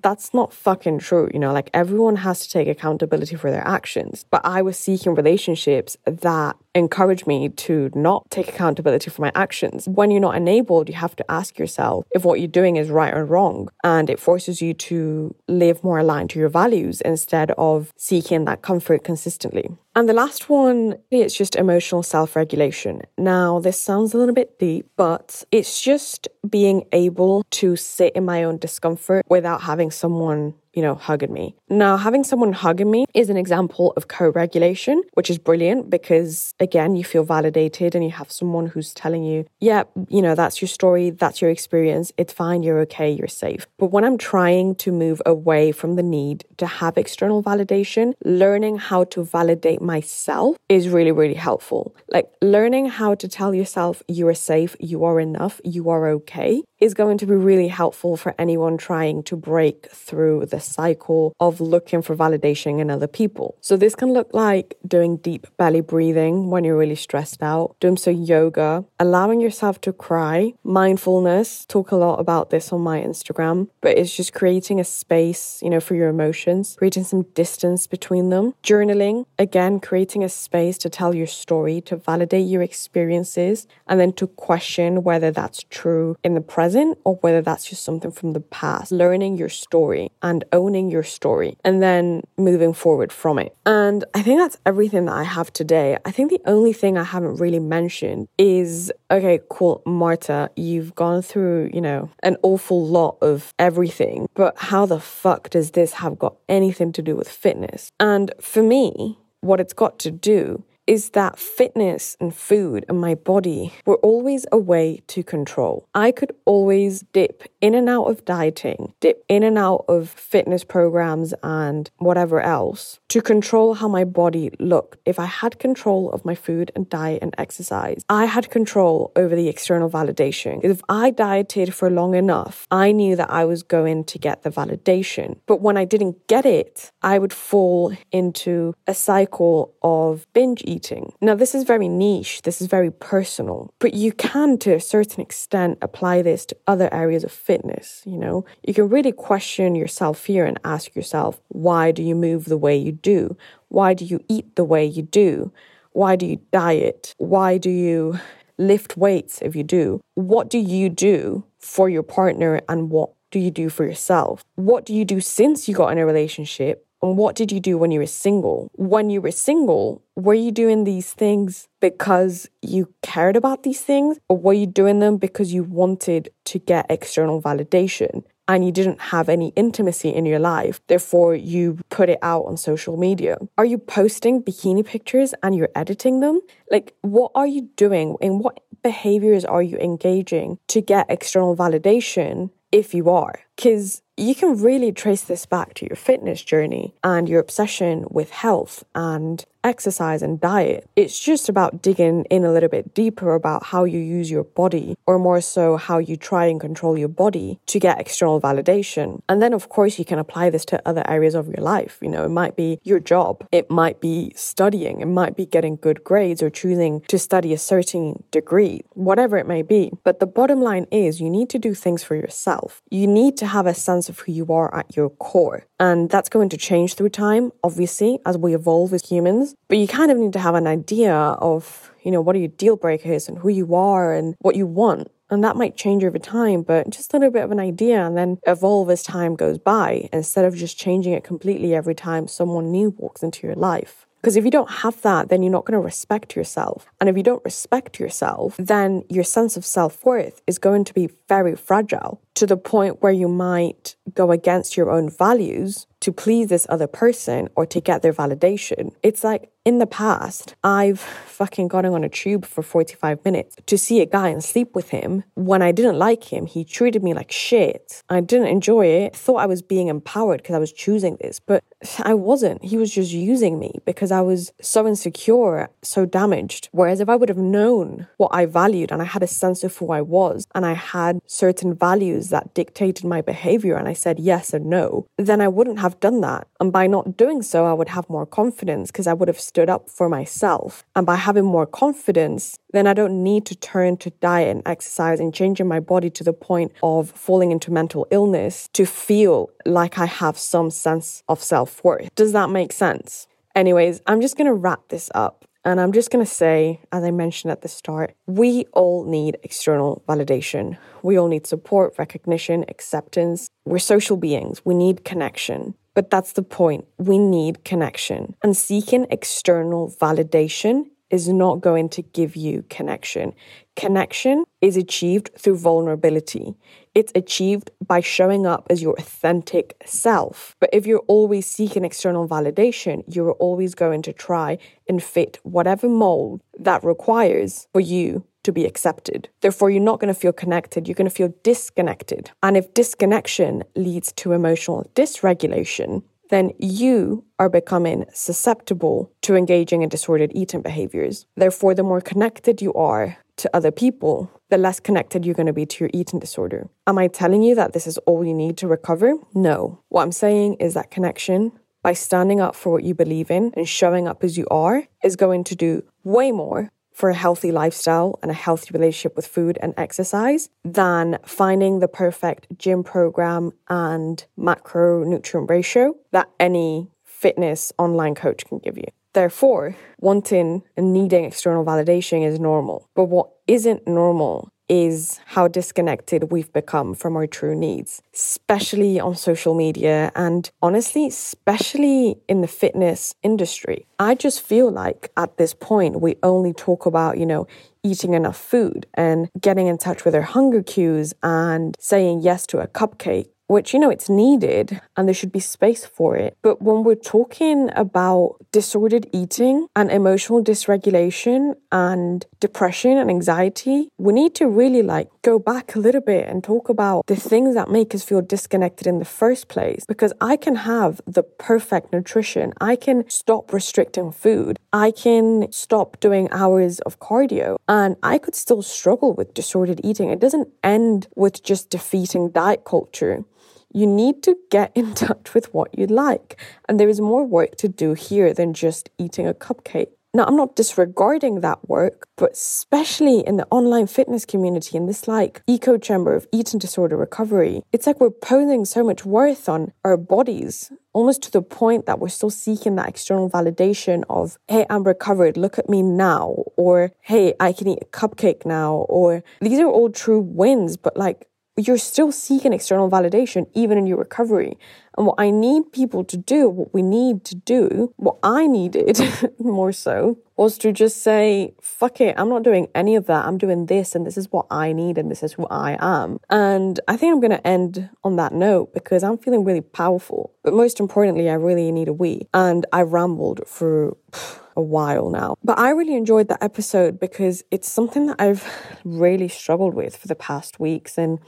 that's 0.02 0.34
not 0.34 0.54
fucking 0.54 1.00
true. 1.00 1.30
You 1.34 1.40
know, 1.40 1.52
like 1.52 1.70
everyone 1.74 2.18
has 2.18 2.42
to 2.42 2.50
take 2.50 2.68
accountability 2.68 3.36
for 3.36 3.52
their 3.52 3.68
actions. 3.68 4.26
But 4.30 4.42
I 4.46 4.62
was 4.62 4.78
seeking 4.78 5.16
relationships 5.16 5.98
that 6.06 6.56
encourage 6.74 7.26
me 7.26 7.50
to 7.50 7.92
not 7.94 8.30
take 8.30 8.48
accountability 8.48 9.10
for 9.10 9.22
my 9.22 9.32
actions. 9.36 9.88
When 9.88 10.10
you're 10.12 10.22
not 10.22 10.36
enabled, 10.36 10.88
you 10.88 10.96
have 10.96 11.16
to 11.18 11.32
ask 11.32 11.60
yourself 11.60 12.06
if 12.12 12.24
what 12.24 12.40
you're 12.40 12.48
doing 12.48 12.78
is 12.78 12.90
right 12.90 13.14
or 13.14 13.26
wrong. 13.26 13.70
And 13.84 14.10
it 14.10 14.20
forces 14.20 14.62
you 14.62 14.74
to 14.74 15.36
live 15.48 15.84
more 15.84 16.00
aligned 16.00 16.30
to 16.32 16.40
your 16.40 16.50
values 16.50 17.02
instead 17.02 17.52
of 17.58 17.92
seeking 17.98 18.46
that 18.46 18.62
comfort 18.62 19.04
consistently. 19.04 19.70
And 19.94 20.08
the 20.08 20.14
last 20.14 20.50
one, 20.50 20.96
it's 21.12 21.36
just 21.36 21.58
emotional 21.58 22.02
self 22.02 22.38
regulation. 22.38 23.02
Now, 23.18 23.60
this 23.60 23.80
sounds 23.80 24.14
a 24.14 24.18
little 24.18 24.34
bit 24.34 24.58
deep, 24.58 24.90
but 24.96 25.44
it's 25.52 25.82
just 25.82 26.30
being 26.50 26.86
able 26.94 27.44
to 27.52 27.76
sit 27.76 28.14
in 28.16 28.24
my 28.24 28.44
own 28.46 28.58
discomfort 28.58 29.26
without 29.28 29.64
having 29.64 29.81
someone 29.90 30.54
you 30.74 30.82
know, 30.82 30.96
hugging 30.96 31.34
me. 31.34 31.56
Now, 31.70 31.98
having 31.98 32.24
someone 32.24 32.54
hugging 32.54 32.90
me 32.90 33.06
is 33.14 33.30
an 33.30 33.38
example 33.38 33.94
of 33.98 34.08
co 34.08 34.30
regulation, 34.30 35.04
which 35.14 35.30
is 35.30 35.38
brilliant 35.38 35.90
because, 35.90 36.54
again, 36.60 36.96
you 36.96 37.04
feel 37.04 37.24
validated 37.24 37.96
and 37.96 38.04
you 38.04 38.12
have 38.12 38.32
someone 38.32 38.68
who's 38.68 38.94
telling 38.94 39.24
you, 39.24 39.46
yeah, 39.60 39.84
you 40.10 40.22
know, 40.22 40.36
that's 40.36 40.62
your 40.62 40.70
story, 40.70 41.10
that's 41.10 41.42
your 41.42 41.52
experience, 41.52 42.12
it's 42.18 42.34
fine, 42.34 42.64
you're 42.64 42.80
okay, 42.80 43.12
you're 43.12 43.28
safe. 43.28 43.68
But 43.78 43.88
when 43.88 44.04
I'm 44.04 44.18
trying 44.18 44.76
to 44.76 44.92
move 44.92 45.22
away 45.26 45.72
from 45.72 45.96
the 45.96 46.04
need 46.04 46.46
to 46.58 46.68
have 46.68 46.98
external 46.98 47.44
validation, 47.44 48.14
learning 48.24 48.78
how 48.78 49.04
to 49.06 49.24
validate 49.24 49.82
myself 49.82 50.58
is 50.70 50.90
really, 50.90 51.12
really 51.12 51.34
helpful. 51.34 51.96
Like 52.10 52.32
learning 52.42 52.88
how 52.88 53.16
to 53.16 53.28
tell 53.28 53.54
yourself 53.54 54.02
you 54.08 54.28
are 54.28 54.34
safe, 54.34 54.76
you 54.80 55.04
are 55.04 55.20
enough, 55.20 55.60
you 55.64 55.90
are 55.90 56.08
okay 56.08 56.64
is 56.82 56.96
going 56.96 57.20
to 57.20 57.28
be 57.28 57.36
really 57.36 57.68
helpful 57.68 58.18
for 58.18 58.34
anyone 58.40 58.76
trying 58.76 59.22
to 59.22 59.36
break 59.36 59.88
through 59.92 60.48
the 60.48 60.60
cycle 60.62 61.34
of 61.40 61.60
looking 61.60 62.02
for 62.02 62.16
validation 62.16 62.80
in 62.80 62.90
other 62.90 63.08
people. 63.08 63.56
So, 63.62 63.78
this 63.78 63.96
can 63.96 64.14
look 64.14 64.34
like 64.34 64.78
doing 64.88 65.18
deep 65.18 65.48
belly 65.58 65.82
breathing 65.82 66.50
when 66.50 66.64
you're 66.64 66.78
really 66.78 66.96
stressed 66.96 67.44
out, 67.44 67.76
doing 67.80 67.98
some 67.98 68.14
yoga, 68.14 68.86
allowing 69.00 69.42
yourself 69.42 69.82
to 69.82 69.94
cry, 69.94 70.54
mindfulness. 70.64 71.66
Talk 71.66 71.92
a 71.92 71.96
lot 71.96 72.20
about 72.20 72.50
this 72.50 72.72
on 72.72 72.82
my 72.82 73.00
Instagram, 73.02 73.70
but 73.82 73.98
it's 73.98 74.16
just 74.16 74.34
creating 74.34 74.80
a 74.80 74.84
space, 74.84 75.60
you 75.62 75.70
know, 75.70 75.80
for 75.80 75.96
your 75.96 76.10
emotions, 76.10 76.76
creating 76.78 77.04
some 77.04 77.24
distance 77.34 77.88
between 77.88 78.30
them. 78.30 78.54
Journaling, 78.64 79.26
again, 79.40 79.80
creating 79.80 80.24
a 80.24 80.30
space 80.30 80.78
to 80.80 80.90
tell 80.90 81.16
your 81.16 81.28
story, 81.28 81.82
to 81.82 81.96
validate 81.98 82.48
your 82.48 82.62
experiences, 82.62 83.68
and 83.88 84.00
then 84.00 84.14
to 84.14 84.28
question 84.28 85.04
whether 85.04 85.32
that's 85.32 85.64
true 85.70 86.16
in 86.24 86.34
the 86.36 86.42
present 86.42 86.98
or 87.04 87.16
whether 87.16 87.42
that's 87.42 87.70
just 87.70 87.84
something 87.84 88.12
from 88.12 88.34
the 88.34 88.40
past, 88.40 88.92
learning 88.92 89.38
your 89.38 89.50
story 89.50 90.12
and 90.22 90.44
owning 90.52 90.90
your 90.90 91.04
story 91.04 91.58
and 91.64 91.82
then 91.82 92.22
moving 92.38 92.74
forward 92.74 93.12
from 93.12 93.40
it. 93.40 93.56
And 93.66 94.04
I 94.14 94.22
think 94.22 94.40
that's 94.40 94.58
everything 94.66 95.06
that 95.06 95.14
I 95.14 95.24
have 95.24 95.52
today. 95.54 95.98
I 96.06 96.12
think 96.12 96.32
the 96.32 96.42
only 96.46 96.74
thing 96.74 96.98
I 96.98 97.04
haven't 97.04 97.36
really 97.36 97.60
mentioned 97.60 98.28
is 98.38 98.92
okay, 99.10 99.40
cool, 99.50 99.82
Marta, 99.86 100.50
you've 100.56 100.96
gone 100.96 101.22
through, 101.22 101.70
you 101.74 101.82
know, 101.82 102.10
an 102.24 102.38
awful 102.44 102.86
lot 102.86 103.18
of 103.22 103.54
everything, 103.60 104.28
but 104.34 104.58
how 104.58 104.86
the 104.86 105.00
fuck 105.00 105.50
does 105.50 105.72
this 105.72 105.94
have 105.94 106.18
got 106.18 106.36
anything 106.48 106.92
to 106.94 107.02
do 107.02 107.16
with 107.16 107.30
fitness? 107.30 107.92
And 108.00 108.34
for 108.40 108.64
me, 108.64 109.18
what 109.42 109.60
it's 109.60 109.74
got 109.74 110.00
to 110.00 110.12
do 110.12 110.64
is 110.88 111.12
that 111.12 111.38
fitness 111.38 112.18
and 112.20 112.36
food 112.36 112.86
and 112.90 113.00
my 113.00 113.16
body 113.16 113.74
were 113.86 113.98
always 113.98 114.46
a 114.52 114.58
way 114.58 115.02
to 115.08 115.24
control. 115.24 115.88
I 115.94 116.12
could 116.12 116.34
always 116.46 117.02
dip 117.14 117.44
in 117.62 117.76
and 117.76 117.90
out 117.90 118.06
of 118.06 118.26
dieting, 118.26 118.94
dip 119.00 119.24
in 119.28 119.44
and 119.44 119.58
out 119.58 119.86
of 119.88 120.10
fitness 120.10 120.64
programs 120.64 121.34
and 121.44 121.90
whatever 121.98 122.42
else 122.42 123.00
to 123.10 123.22
control 123.22 123.76
how 123.76 123.88
my 123.88 124.04
body 124.04 124.52
looked. 124.60 124.98
If 125.06 125.20
I 125.20 125.26
had 125.26 125.60
control 125.60 126.12
of 126.12 126.26
my 126.26 126.36
food 126.36 126.72
and 126.76 126.90
diet 126.90 127.20
and 127.22 127.36
exercise, 127.38 128.04
I 128.10 128.26
had 128.26 128.50
control 128.50 129.12
over 129.16 129.36
the 129.36 129.50
external 129.50 129.90
validation. 129.90 130.62
If 130.64 130.82
I 130.90 131.12
dieted 131.12 131.74
for 131.74 131.90
long 131.90 132.16
enough, 132.16 132.68
I 132.72 132.92
knew 132.92 133.16
that 133.16 133.30
I 133.30 133.46
was 133.46 133.64
going 133.64 134.06
to 134.06 134.18
get 134.18 134.44
the 134.44 134.50
validation. 134.50 135.38
But 135.46 135.62
when 135.62 135.78
I 135.78 135.86
didn't 135.86 136.28
get 136.28 136.46
it, 136.46 136.92
I 137.02 137.20
would 137.20 137.34
fall 137.34 137.94
into 138.12 138.74
a 138.88 138.94
cycle 138.94 139.74
of 139.82 140.26
binge 140.34 140.64
eating. 140.72 141.14
Now, 141.22 141.36
this 141.36 141.54
is 141.54 141.64
very 141.64 141.88
niche, 141.88 142.42
this 142.44 142.62
is 142.62 142.68
very 142.68 142.92
personal, 142.92 143.74
but 143.80 143.94
you 143.94 144.12
can, 144.12 144.58
to 144.60 144.74
a 144.74 144.80
certain 144.80 145.22
extent, 145.22 145.78
apply 145.82 146.22
this 146.22 146.46
to 146.48 146.58
other 146.68 146.92
areas 146.94 147.24
of 147.24 147.32
fitness. 147.32 148.02
You 148.06 148.18
know, 148.18 148.46
you 148.64 148.74
can 148.74 148.90
really 148.90 149.12
question 149.12 149.76
yourself 149.76 150.26
here 150.26 150.46
and 150.46 150.60
ask 150.64 150.96
yourself, 150.96 151.42
why 151.50 151.92
do 151.92 152.02
you 152.02 152.16
move 152.16 152.46
the 152.46 152.58
way 152.58 152.78
you 152.78 152.92
do? 152.92 153.36
Why 153.68 153.94
do 153.94 154.06
you 154.06 154.20
eat 154.28 154.56
the 154.56 154.64
way 154.64 154.86
you 154.86 155.04
do? 155.04 155.52
Why 155.92 156.16
do 156.16 156.26
you 156.26 156.40
diet? 156.52 157.14
Why 157.18 157.58
do 157.58 157.70
you 157.70 158.20
lift 158.58 158.96
weights 158.96 159.42
if 159.42 159.56
you 159.56 159.64
do? 159.64 160.02
What 160.16 160.50
do 160.50 160.58
you 160.58 160.90
do 160.90 161.44
for 161.60 161.90
your 161.90 162.04
partner 162.04 162.62
and 162.70 162.90
what 162.90 163.12
do 163.32 163.40
you 163.40 163.52
do 163.52 163.70
for 163.70 163.86
yourself? 163.86 164.44
What 164.56 164.86
do 164.86 164.94
you 164.94 165.06
do 165.06 165.20
since 165.22 165.68
you 165.68 165.76
got 165.76 165.92
in 165.92 165.98
a 165.98 166.06
relationship? 166.06 166.86
And 167.02 167.18
what 167.18 167.36
did 167.36 167.52
you 167.52 167.60
do 167.60 167.78
when 167.78 167.92
you 167.92 168.00
were 168.00 168.06
single? 168.06 168.70
When 168.76 169.10
you 169.10 169.22
were 169.22 169.32
single, 169.32 170.04
were 170.16 170.36
you 170.36 170.52
doing 170.52 170.84
these 170.84 171.14
things 171.14 171.68
because 171.80 172.48
you 172.62 172.94
cared 173.02 173.36
about 173.36 173.64
these 173.64 173.82
things? 173.82 174.20
Or 174.30 174.38
were 174.38 174.54
you 174.54 174.68
doing 174.68 175.00
them 175.00 175.18
because 175.18 175.54
you 175.54 175.64
wanted 175.64 176.30
to 176.46 176.60
get 176.60 176.86
external 176.90 177.42
validation? 177.42 178.24
and 178.48 178.66
you 178.66 178.72
didn't 178.72 179.00
have 179.00 179.30
any 179.30 179.54
intimacy 179.56 180.10
in 180.10 180.26
your 180.26 180.40
life. 180.40 180.82
Therefore, 180.88 181.36
you 181.36 181.80
put 181.90 182.10
it 182.10 182.20
out 182.22 182.44
on 182.48 182.58
social 182.58 182.98
media. 182.98 183.38
Are 183.58 183.64
you 183.64 183.78
posting 183.78 184.44
bikini 184.44 184.86
pictures 184.86 185.34
and 185.42 185.56
you're 185.56 185.70
editing 185.74 186.20
them? 186.20 186.42
Like, 186.70 186.94
what 187.02 187.32
are 187.34 187.48
you 187.48 187.70
doing? 187.78 188.18
In 188.20 188.40
what 188.40 188.60
behaviors 188.84 189.46
are 189.46 189.62
you 189.62 189.78
engaging 189.78 190.58
to 190.68 190.82
get 190.82 191.06
external 191.08 191.56
validation 191.56 192.50
if 192.74 192.94
you 192.94 193.10
are? 193.10 193.40
Because 193.56 194.02
you 194.22 194.36
can 194.36 194.62
really 194.62 194.92
trace 194.92 195.24
this 195.24 195.46
back 195.46 195.74
to 195.74 195.86
your 195.86 195.96
fitness 195.96 196.44
journey 196.44 196.94
and 197.04 197.28
your 197.28 197.40
obsession 197.40 198.06
with 198.10 198.30
health 198.30 198.84
and 198.94 199.46
exercise 199.64 200.22
and 200.22 200.40
diet. 200.40 200.90
It's 200.96 201.20
just 201.20 201.50
about 201.50 201.82
digging 201.82 202.26
in 202.26 202.44
a 202.44 202.52
little 202.52 202.70
bit 202.70 202.94
deeper 202.94 203.34
about 203.34 203.64
how 203.64 203.84
you 203.84 204.00
use 204.00 204.30
your 204.32 204.44
body, 204.44 204.96
or 205.06 205.20
more 205.20 205.42
so, 205.42 205.78
how 205.78 205.98
you 205.98 206.18
try 206.18 206.46
and 206.46 206.60
control 206.60 206.98
your 206.98 207.08
body 207.08 207.60
to 207.68 207.80
get 207.80 208.00
external 208.00 208.42
validation. 208.42 209.22
And 209.30 209.42
then, 209.42 209.54
of 209.54 209.70
course, 209.70 210.00
you 210.00 210.06
can 210.06 210.20
apply 210.20 210.50
this 210.50 210.66
to 210.66 210.82
other 210.88 211.04
areas 211.08 211.36
of 211.36 211.48
your 211.48 211.64
life. 211.64 211.98
You 212.02 212.10
know, 212.10 212.26
it 212.26 212.30
might 212.30 212.56
be 212.56 212.80
your 212.84 213.00
job, 213.00 213.48
it 213.52 213.70
might 213.70 214.02
be 214.02 214.34
studying, 214.36 215.02
it 215.02 215.08
might 215.08 215.36
be 215.36 215.46
getting 215.46 215.76
good 215.76 216.04
grades 216.04 216.42
or 216.42 216.50
choosing 216.50 217.02
to 217.08 217.20
study 217.20 217.54
a 217.54 217.58
certain 217.58 218.24
degree, 218.32 218.82
whatever 218.94 219.38
it 219.38 219.48
may 219.48 219.62
be. 219.62 219.92
But 220.04 220.20
the 220.20 220.28
bottom 220.28 220.62
line 220.62 220.88
is 220.92 221.22
you 221.22 221.30
need 221.30 221.50
to 221.50 221.60
do 221.60 221.74
things 221.74 222.04
for 222.04 222.16
yourself. 222.16 222.82
You 222.90 223.08
need 223.08 223.38
to 223.38 223.48
have 223.48 223.68
a 223.68 223.74
sense 223.74 224.10
of 224.10 224.20
who 224.20 224.32
you 224.32 224.48
are 224.54 224.74
at 224.76 224.96
your 224.96 225.10
core. 225.10 225.66
And 225.82 226.12
that's 226.12 226.30
going 226.30 226.50
to 226.50 226.58
change 226.58 226.94
through 226.94 227.10
time, 227.10 227.52
obviously, 227.64 228.20
as 228.24 228.38
we 228.38 228.54
evolve 228.54 228.94
as 228.94 229.10
humans. 229.10 229.56
But 229.68 229.80
you 229.80 229.88
kind 229.88 230.12
of 230.12 230.18
need 230.20 230.32
to 230.34 230.40
have 230.40 230.54
an 230.54 230.68
idea 230.68 231.12
of, 231.16 231.92
you 232.04 232.12
know, 232.12 232.22
what 232.22 232.36
are 232.36 232.40
your 232.40 232.50
deal 232.50 232.76
breakers 232.76 233.28
and 233.28 233.40
who 233.40 233.50
you 233.50 233.74
are 233.74 234.14
and 234.14 234.36
what 234.42 234.56
you 234.56 234.68
want. 234.68 235.10
And 235.32 235.44
that 235.44 235.56
might 235.56 235.76
change 235.76 236.04
over 236.04 236.20
time, 236.20 236.62
but 236.62 236.92
just 236.92 237.16
a 237.16 237.18
little 237.18 237.32
bit 237.32 237.44
of 237.44 237.50
an 237.50 237.60
idea 237.60 238.06
and 238.06 238.16
then 238.16 238.38
evolve 238.46 238.92
as 238.92 239.02
time 239.02 239.36
goes 239.36 239.58
by 239.58 240.08
instead 240.14 240.46
of 240.46 240.56
just 240.56 240.78
changing 240.78 241.14
it 241.14 241.24
completely 241.24 241.74
every 241.74 241.96
time 241.96 242.28
someone 242.28 242.70
new 242.70 242.92
walks 242.92 243.24
into 243.24 243.48
your 243.48 243.56
life. 243.56 244.06
Because 244.22 244.36
if 244.36 244.46
you 244.46 244.52
don't 244.52 244.70
have 244.70 245.02
that, 245.02 245.30
then 245.30 245.42
you're 245.42 245.52
not 245.52 245.66
going 245.66 245.80
to 245.80 245.84
respect 245.84 246.36
yourself. 246.36 246.86
And 247.00 247.10
if 247.10 247.18
you 247.18 247.24
don't 247.24 247.44
respect 247.44 248.00
yourself, 248.00 248.56
then 248.60 249.04
your 249.10 249.24
sense 249.24 249.58
of 249.58 249.66
self 249.66 250.06
worth 250.06 250.44
is 250.46 250.60
going 250.60 250.84
to 250.84 250.94
be 250.94 251.10
very 251.28 251.56
fragile 251.56 252.22
to 252.36 252.46
the 252.48 252.58
point 252.58 253.02
where 253.02 253.12
you 253.12 253.28
might 253.28 253.96
go 254.14 254.32
against 254.32 254.78
your 254.78 254.90
own 254.90 255.10
values 255.10 255.88
to 256.02 256.12
please 256.12 256.48
this 256.48 256.66
other 256.70 256.88
person 256.88 257.48
or 257.56 257.66
to 257.68 257.80
get 257.80 258.02
their 258.02 258.14
validation. 258.14 258.92
It's 259.04 259.24
like 259.24 259.52
in 259.64 259.78
the 259.78 259.86
past, 259.86 260.56
I've 260.64 261.00
fucking 261.00 261.68
gotten 261.68 261.94
on 261.94 262.04
a 262.04 262.10
tube 262.10 262.46
for 262.46 262.64
45 262.64 263.24
minutes 263.24 263.56
to 263.68 263.78
see 263.78 264.02
a 264.02 264.08
guy 264.08 264.30
and 264.30 264.44
sleep 264.44 264.74
with 264.74 264.90
him. 264.90 265.24
When 265.36 265.62
I 265.62 265.72
didn't 265.72 266.00
like 266.00 266.34
him, 266.34 266.48
he 266.48 266.66
treated 266.66 267.04
me 267.04 267.14
like 267.14 267.32
shit. 267.32 268.02
I 268.10 268.22
didn't 268.22 268.48
enjoy 268.48 268.88
it. 268.88 269.16
Thought 269.16 269.42
I 269.42 269.46
was 269.46 269.62
being 269.62 269.88
empowered 269.88 270.42
because 270.42 270.56
I 270.56 270.60
was 270.60 270.74
choosing 270.74 271.18
this, 271.22 271.40
but 271.40 271.64
I 272.00 272.16
wasn't. 272.16 272.64
He 272.66 272.78
was 272.78 272.92
just 272.92 273.12
using 273.12 273.60
me 273.60 273.76
because 273.86 274.12
I 274.12 274.22
was 274.22 274.52
so 274.62 274.88
insecure, 274.88 275.70
so 275.84 276.08
damaged. 276.08 276.70
Whereas 276.72 277.00
if 277.00 277.08
I 277.08 277.16
would 277.16 277.30
have 277.30 277.38
known 277.38 278.08
what 278.18 278.34
I 278.34 278.48
valued 278.48 278.92
and 278.92 279.02
I 279.02 279.06
had 279.06 279.22
a 279.22 279.28
sense 279.28 279.64
of 279.64 279.78
who 279.78 279.92
I 279.92 280.02
was 280.02 280.48
and 280.56 280.66
I 280.66 280.74
had 280.74 281.20
certain 281.28 281.76
values 281.76 282.21
that 282.30 282.54
dictated 282.54 283.06
my 283.06 283.22
behavior 283.22 283.76
and 283.76 283.88
I 283.88 283.94
said 283.94 284.20
yes 284.20 284.54
or 284.54 284.60
no, 284.60 285.08
then 285.18 285.42
I 285.42 285.48
wouldn't 285.48 285.80
have 285.80 286.00
done 286.00 286.22
that. 286.22 286.48
And 286.60 286.72
by 286.72 286.88
not 286.88 287.18
doing 287.18 287.42
so, 287.42 287.66
I 287.66 287.74
would 287.74 287.90
have 287.90 288.10
more 288.10 288.26
confidence 288.26 288.92
because 288.92 289.08
I 289.08 289.14
would 289.14 289.28
have 289.28 289.40
stood 289.40 289.70
up 289.70 289.90
for 289.90 290.10
myself. 290.10 290.84
And 290.96 291.06
by 291.06 291.16
having 291.16 291.46
more 291.46 291.66
confidence, 291.66 292.58
then 292.72 292.88
I 292.88 292.94
don't 292.94 293.24
need 293.24 293.46
to 293.48 293.56
turn 293.56 293.98
to 293.98 294.10
diet 294.22 294.50
and 294.50 294.62
exercise 294.66 295.20
and 295.20 295.34
changing 295.34 295.68
my 295.68 295.80
body 295.80 296.10
to 296.12 296.24
the 296.24 296.34
point 296.34 296.72
of 296.84 297.12
falling 297.12 297.52
into 297.52 297.72
mental 297.72 298.08
illness 298.12 298.70
to 298.74 298.86
feel 298.86 299.50
like 299.66 299.98
I 299.98 300.06
have 300.06 300.38
some 300.38 300.72
sense 300.72 301.24
of 301.28 301.44
self 301.44 301.84
worth. 301.84 302.14
Does 302.16 302.32
that 302.34 302.50
make 302.50 302.72
sense? 302.72 303.28
Anyways, 303.56 304.02
I'm 304.08 304.22
just 304.22 304.38
going 304.38 304.48
to 304.48 304.54
wrap 304.54 304.88
this 304.90 305.10
up. 305.14 305.46
And 305.64 305.80
I'm 305.80 305.92
just 305.92 306.10
going 306.10 306.26
to 306.26 306.32
say, 306.32 306.80
as 306.92 307.04
I 307.04 307.12
mentioned 307.12 307.52
at 307.52 307.62
the 307.62 307.68
start, 307.68 308.16
we 308.26 308.66
all 308.74 309.06
need 309.06 309.38
external 309.44 310.04
validation. 310.08 310.78
We 311.04 311.18
all 311.18 311.28
need 311.28 311.46
support, 311.46 311.94
recognition, 312.00 312.66
acceptance. 312.68 313.48
We're 313.66 313.80
social 313.80 314.18
beings. 314.18 314.62
We 314.66 314.74
need 314.74 315.06
connection. 315.06 315.76
But 315.94 316.10
that's 316.10 316.34
the 316.34 316.42
point. 316.42 316.86
We 316.98 317.20
need 317.20 317.64
connection. 317.64 318.36
And 318.44 318.58
seeking 318.58 319.06
external 319.12 319.92
validation 320.02 320.86
is 321.12 321.28
not 321.28 321.62
going 321.62 321.90
to 321.90 322.02
give 322.02 322.36
you 322.36 322.64
connection. 322.70 323.34
Connection 323.76 324.46
is 324.62 324.78
achieved 324.78 325.30
through 325.38 325.58
vulnerability. 325.58 326.56
It's 326.94 327.12
achieved 327.16 327.72
by 327.86 328.02
showing 328.02 328.46
up 328.46 328.68
as 328.70 328.82
your 328.82 328.96
authentic 329.00 329.82
self. 329.86 330.56
But 330.60 330.70
if 330.74 330.86
you're 330.86 331.06
always 331.08 331.46
seeking 331.46 331.86
external 331.86 332.28
validation, 332.28 333.04
you're 333.08 333.32
always 333.34 333.76
going 333.76 334.02
to 334.04 334.14
try 334.14 334.58
and 334.90 335.02
fit 335.02 335.40
whatever 335.44 335.88
mold 335.88 336.42
that 336.60 336.84
requires 336.84 337.68
for 337.72 337.80
you 337.80 338.26
to 338.44 338.52
be 338.52 338.66
accepted. 338.66 339.30
Therefore, 339.42 339.70
you're 339.70 339.82
not 339.82 340.00
going 340.00 340.14
to 340.14 340.20
feel 340.20 340.34
connected, 340.34 340.88
you're 340.88 340.96
going 340.96 341.10
to 341.10 341.16
feel 341.16 341.34
disconnected. 341.44 342.32
And 342.44 342.58
if 342.58 342.74
disconnection 342.74 343.64
leads 343.76 344.12
to 344.14 344.34
emotional 344.34 344.90
dysregulation, 344.96 346.04
then 346.30 346.52
you 346.58 347.24
are 347.40 347.50
becoming 347.50 348.06
susceptible 348.14 349.12
to 349.22 349.36
engaging 349.36 349.82
in 349.82 349.90
disordered 349.90 350.32
eating 350.34 350.62
behaviors. 350.62 351.28
Therefore, 351.36 351.76
the 351.76 351.84
more 351.84 352.02
connected 352.02 352.62
you 352.62 352.74
are 352.74 353.18
to 353.38 353.56
other 353.56 353.72
people, 353.72 354.32
the 354.52 354.58
less 354.58 354.80
connected 354.80 355.26
you're 355.26 355.34
going 355.34 355.48
to 355.48 355.54
be 355.54 355.66
to 355.66 355.86
your 355.86 355.90
eating 355.94 356.20
disorder. 356.20 356.70
Am 356.86 356.98
I 356.98 357.08
telling 357.08 357.42
you 357.42 357.56
that 357.56 357.74
this 357.74 357.88
is 357.88 357.98
all 358.00 358.24
you 358.24 358.34
need 358.34 358.58
to 358.58 358.68
recover? 358.68 359.14
No. 359.34 359.80
What 359.88 360.04
I'm 360.04 360.12
saying 360.12 360.56
is 360.56 360.74
that 360.76 360.92
connection, 360.92 361.54
by 361.82 361.94
standing 361.94 362.42
up 362.42 362.54
for 362.54 362.74
what 362.74 362.84
you 362.84 362.94
believe 362.94 363.32
in 363.32 363.54
and 363.56 363.68
showing 363.68 364.08
up 364.08 364.24
as 364.24 364.38
you 364.38 364.46
are, 364.52 364.84
is 365.04 365.16
going 365.16 365.46
to 365.46 365.56
do 365.56 365.84
way 366.04 366.32
more 366.32 366.70
for 366.92 367.10
a 367.10 367.16
healthy 367.16 367.52
lifestyle 367.52 368.20
and 368.22 368.30
a 368.30 368.36
healthy 368.36 368.70
relationship 368.74 369.16
with 369.16 369.26
food 369.26 369.58
and 369.62 369.74
exercise 369.78 370.50
than 370.66 371.18
finding 371.26 371.80
the 371.80 371.88
perfect 371.88 372.46
gym 372.58 372.84
program 372.84 373.54
and 373.70 374.26
macronutrient 374.38 375.50
ratio 375.50 375.96
that 376.12 376.30
any 376.40 376.92
fitness 377.06 377.72
online 377.78 378.16
coach 378.16 378.46
can 378.46 378.60
give 378.60 378.78
you. 378.78 378.88
Therefore, 379.14 379.76
wanting 380.00 380.64
and 380.78 380.94
needing 380.94 381.26
external 381.26 381.66
validation 381.66 382.26
is 382.26 382.40
normal. 382.40 382.88
But 382.96 383.06
what 383.06 383.30
isn't 383.48 383.88
normal 383.88 384.50
is 384.72 385.20
how 385.26 385.50
disconnected 385.50 386.32
we've 386.32 386.54
become 386.54 386.94
from 386.94 387.18
our 387.18 387.28
true 387.28 387.54
needs, 387.54 388.02
especially 388.14 389.02
on 389.02 389.14
social 389.14 389.54
media 389.54 390.14
and 390.16 390.50
honestly, 390.62 391.08
especially 391.08 392.16
in 392.30 392.40
the 392.40 392.48
fitness 392.48 393.14
industry. 393.22 393.86
I 394.00 394.16
just 394.16 394.40
feel 394.40 394.72
like 394.72 395.12
at 395.18 395.36
this 395.36 395.54
point, 395.54 396.00
we 396.00 396.16
only 396.24 396.54
talk 396.54 396.86
about, 396.86 397.18
you 397.18 397.26
know, 397.26 397.48
eating 397.84 398.14
enough 398.14 398.38
food 398.38 398.86
and 398.94 399.30
getting 399.42 399.68
in 399.68 399.78
touch 399.78 400.06
with 400.06 400.16
our 400.16 400.22
hunger 400.22 400.64
cues 400.64 401.14
and 401.22 401.76
saying 401.78 402.22
yes 402.22 402.48
to 402.48 402.60
a 402.60 402.68
cupcake 402.68 403.28
which, 403.52 403.74
you 403.74 403.80
know, 403.80 403.90
it's 403.90 404.10
needed 404.10 404.80
and 404.96 405.08
there 405.08 405.14
should 405.14 405.32
be 405.32 405.40
space 405.40 405.86
for 405.86 406.16
it. 406.16 406.38
But 406.42 406.62
when 406.62 406.84
we're 406.84 406.96
talking 406.96 407.70
about 407.76 408.38
disordered 408.54 409.08
eating 409.12 409.68
and 409.76 409.92
emotional 409.92 410.42
dysregulation 410.42 411.56
and 411.70 412.26
depression 412.40 412.98
and 412.98 413.10
anxiety, 413.10 413.90
we 413.98 414.14
need 414.14 414.36
to 414.36 414.48
really 414.48 414.82
like 414.82 415.10
go 415.22 415.38
back 415.38 415.76
a 415.76 415.80
little 415.80 416.00
bit 416.00 416.30
and 416.30 416.42
talk 416.42 416.70
about 416.70 417.06
the 417.08 417.16
things 417.18 417.54
that 417.56 417.70
make 417.70 417.94
us 417.94 418.04
feel 418.04 418.22
disconnected 418.22 418.88
in 418.88 419.00
the 419.00 419.06
first 419.06 419.50
place. 419.50 419.84
Because 419.86 420.14
I 420.22 420.38
can 420.38 420.56
have 420.56 421.02
the 421.06 421.24
perfect 421.24 421.92
nutrition, 421.92 422.54
I 422.62 422.78
can 422.78 423.04
stop 423.10 423.52
restricting 423.52 424.14
food, 424.14 424.60
I 424.72 424.92
can 424.92 425.52
stop 425.52 426.00
doing 426.00 426.30
hours 426.32 426.80
of 426.80 427.00
cardio, 427.00 427.58
and 427.68 427.98
I 428.02 428.18
could 428.18 428.36
still 428.36 428.62
struggle 428.62 429.14
with 429.14 429.34
disordered 429.34 429.82
eating. 429.84 430.10
It 430.10 430.22
doesn't 430.22 430.48
end 430.64 431.10
with 431.18 431.44
just 431.44 431.70
defeating 431.70 432.30
diet 432.30 432.64
culture 432.64 433.26
you 433.74 433.88
need 433.88 434.24
to 434.24 434.36
get 434.50 434.72
in 434.76 434.94
touch 435.06 435.34
with 435.34 435.54
what 435.54 435.78
you 435.78 435.88
like. 435.88 436.40
And 436.68 436.80
there 436.80 436.90
is 436.90 437.02
more 437.02 437.26
work 437.26 437.56
to 437.58 437.68
do 437.68 437.94
here 437.94 438.34
than 438.34 438.54
just 438.54 438.90
eating 438.98 439.28
a 439.28 439.34
cupcake. 439.34 439.88
Now, 440.14 440.26
I'm 440.26 440.36
not 440.36 440.58
disregarding 440.58 441.40
that 441.40 441.70
work, 441.70 442.10
but 442.18 442.34
especially 442.34 443.26
in 443.26 443.38
the 443.38 443.48
online 443.50 443.88
fitness 443.88 444.26
community, 444.26 444.76
in 444.76 444.86
this 444.86 445.08
like 445.08 445.42
echo 445.48 445.78
chamber 445.78 446.14
of 446.14 446.28
eating 446.34 446.60
disorder 446.60 446.98
recovery, 446.98 447.64
it's 447.72 447.88
like 447.88 448.02
we're 448.02 448.10
posing 448.10 448.66
so 448.66 448.84
much 448.84 449.06
worth 449.06 449.48
on 449.48 449.72
our 449.86 449.96
bodies, 449.96 450.70
almost 450.92 451.22
to 451.24 451.32
the 451.32 451.42
point 451.42 451.86
that 451.86 452.00
we're 452.00 452.10
still 452.10 452.30
seeking 452.30 452.76
that 452.76 452.90
external 452.90 453.30
validation 453.30 454.04
of, 454.10 454.38
hey, 454.50 454.66
I'm 454.70 454.84
recovered, 454.84 455.38
look 455.38 455.58
at 455.58 455.70
me 455.70 455.82
now, 455.82 456.44
or 456.58 456.92
hey, 457.00 457.34
I 457.40 457.54
can 457.54 457.70
eat 457.70 457.80
a 457.82 457.86
cupcake 457.86 458.46
now, 458.46 458.86
or 458.90 459.24
these 459.40 459.60
are 459.60 459.68
all 459.68 459.90
true 459.90 460.20
wins, 460.20 460.76
but 460.76 460.98
like 460.98 461.28
you're 461.68 461.78
still 461.78 462.12
seeking 462.12 462.54
external 462.54 462.90
validation 462.90 463.48
even 463.54 463.78
in 463.78 463.86
your 463.86 463.98
recovery. 463.98 464.58
And 464.98 465.08
what 465.08 465.16
I 465.18 465.32
need 465.32 465.72
people 465.72 466.04
to 466.04 466.18
do, 466.18 466.50
what 466.50 466.74
we 466.74 466.82
need 466.82 467.24
to 467.26 467.36
do, 467.36 467.94
what 467.96 468.18
I 468.24 468.46
needed 468.46 469.00
more 469.40 469.72
so, 469.72 470.18
was 470.36 470.58
to 470.58 470.72
just 470.74 471.02
say, 471.02 471.54
fuck 471.62 472.02
it, 472.02 472.16
I'm 472.18 472.28
not 472.28 472.44
doing 472.44 472.68
any 472.76 472.96
of 472.96 473.06
that. 473.06 473.26
I'm 473.26 473.38
doing 473.38 473.68
this, 473.68 473.96
and 473.96 474.06
this 474.06 474.18
is 474.18 474.32
what 474.32 474.48
I 474.50 474.74
need, 474.74 474.98
and 474.98 475.10
this 475.10 475.24
is 475.24 475.34
who 475.34 475.46
I 475.48 475.78
am. 475.80 476.20
And 476.30 476.80
I 476.88 476.98
think 476.98 477.14
I'm 477.14 477.22
going 477.22 477.32
to 477.32 477.48
end 477.48 477.90
on 478.04 478.16
that 478.18 478.34
note 478.34 478.74
because 478.74 479.04
I'm 479.04 479.18
feeling 479.18 479.46
really 479.46 479.62
powerful. 479.62 480.34
But 480.44 480.54
most 480.54 480.80
importantly, 480.80 481.30
I 481.30 481.36
really 481.36 481.72
need 481.72 481.88
a 481.88 481.94
wee. 481.94 482.28
And 482.34 482.66
I 482.74 482.82
rambled 482.82 483.42
for 483.48 483.96
a 484.58 484.62
while 484.62 485.10
now. 485.10 485.36
But 485.44 485.58
I 485.58 485.70
really 485.70 485.96
enjoyed 485.96 486.28
that 486.28 486.44
episode 486.44 487.00
because 487.00 487.44
it's 487.52 487.70
something 487.70 488.08
that 488.08 488.20
I've 488.20 488.46
really 488.84 489.30
struggled 489.30 489.74
with 489.74 489.96
for 489.96 490.08
the 490.08 490.16
past 490.16 490.60
weeks. 490.60 490.98
And, 490.98 491.20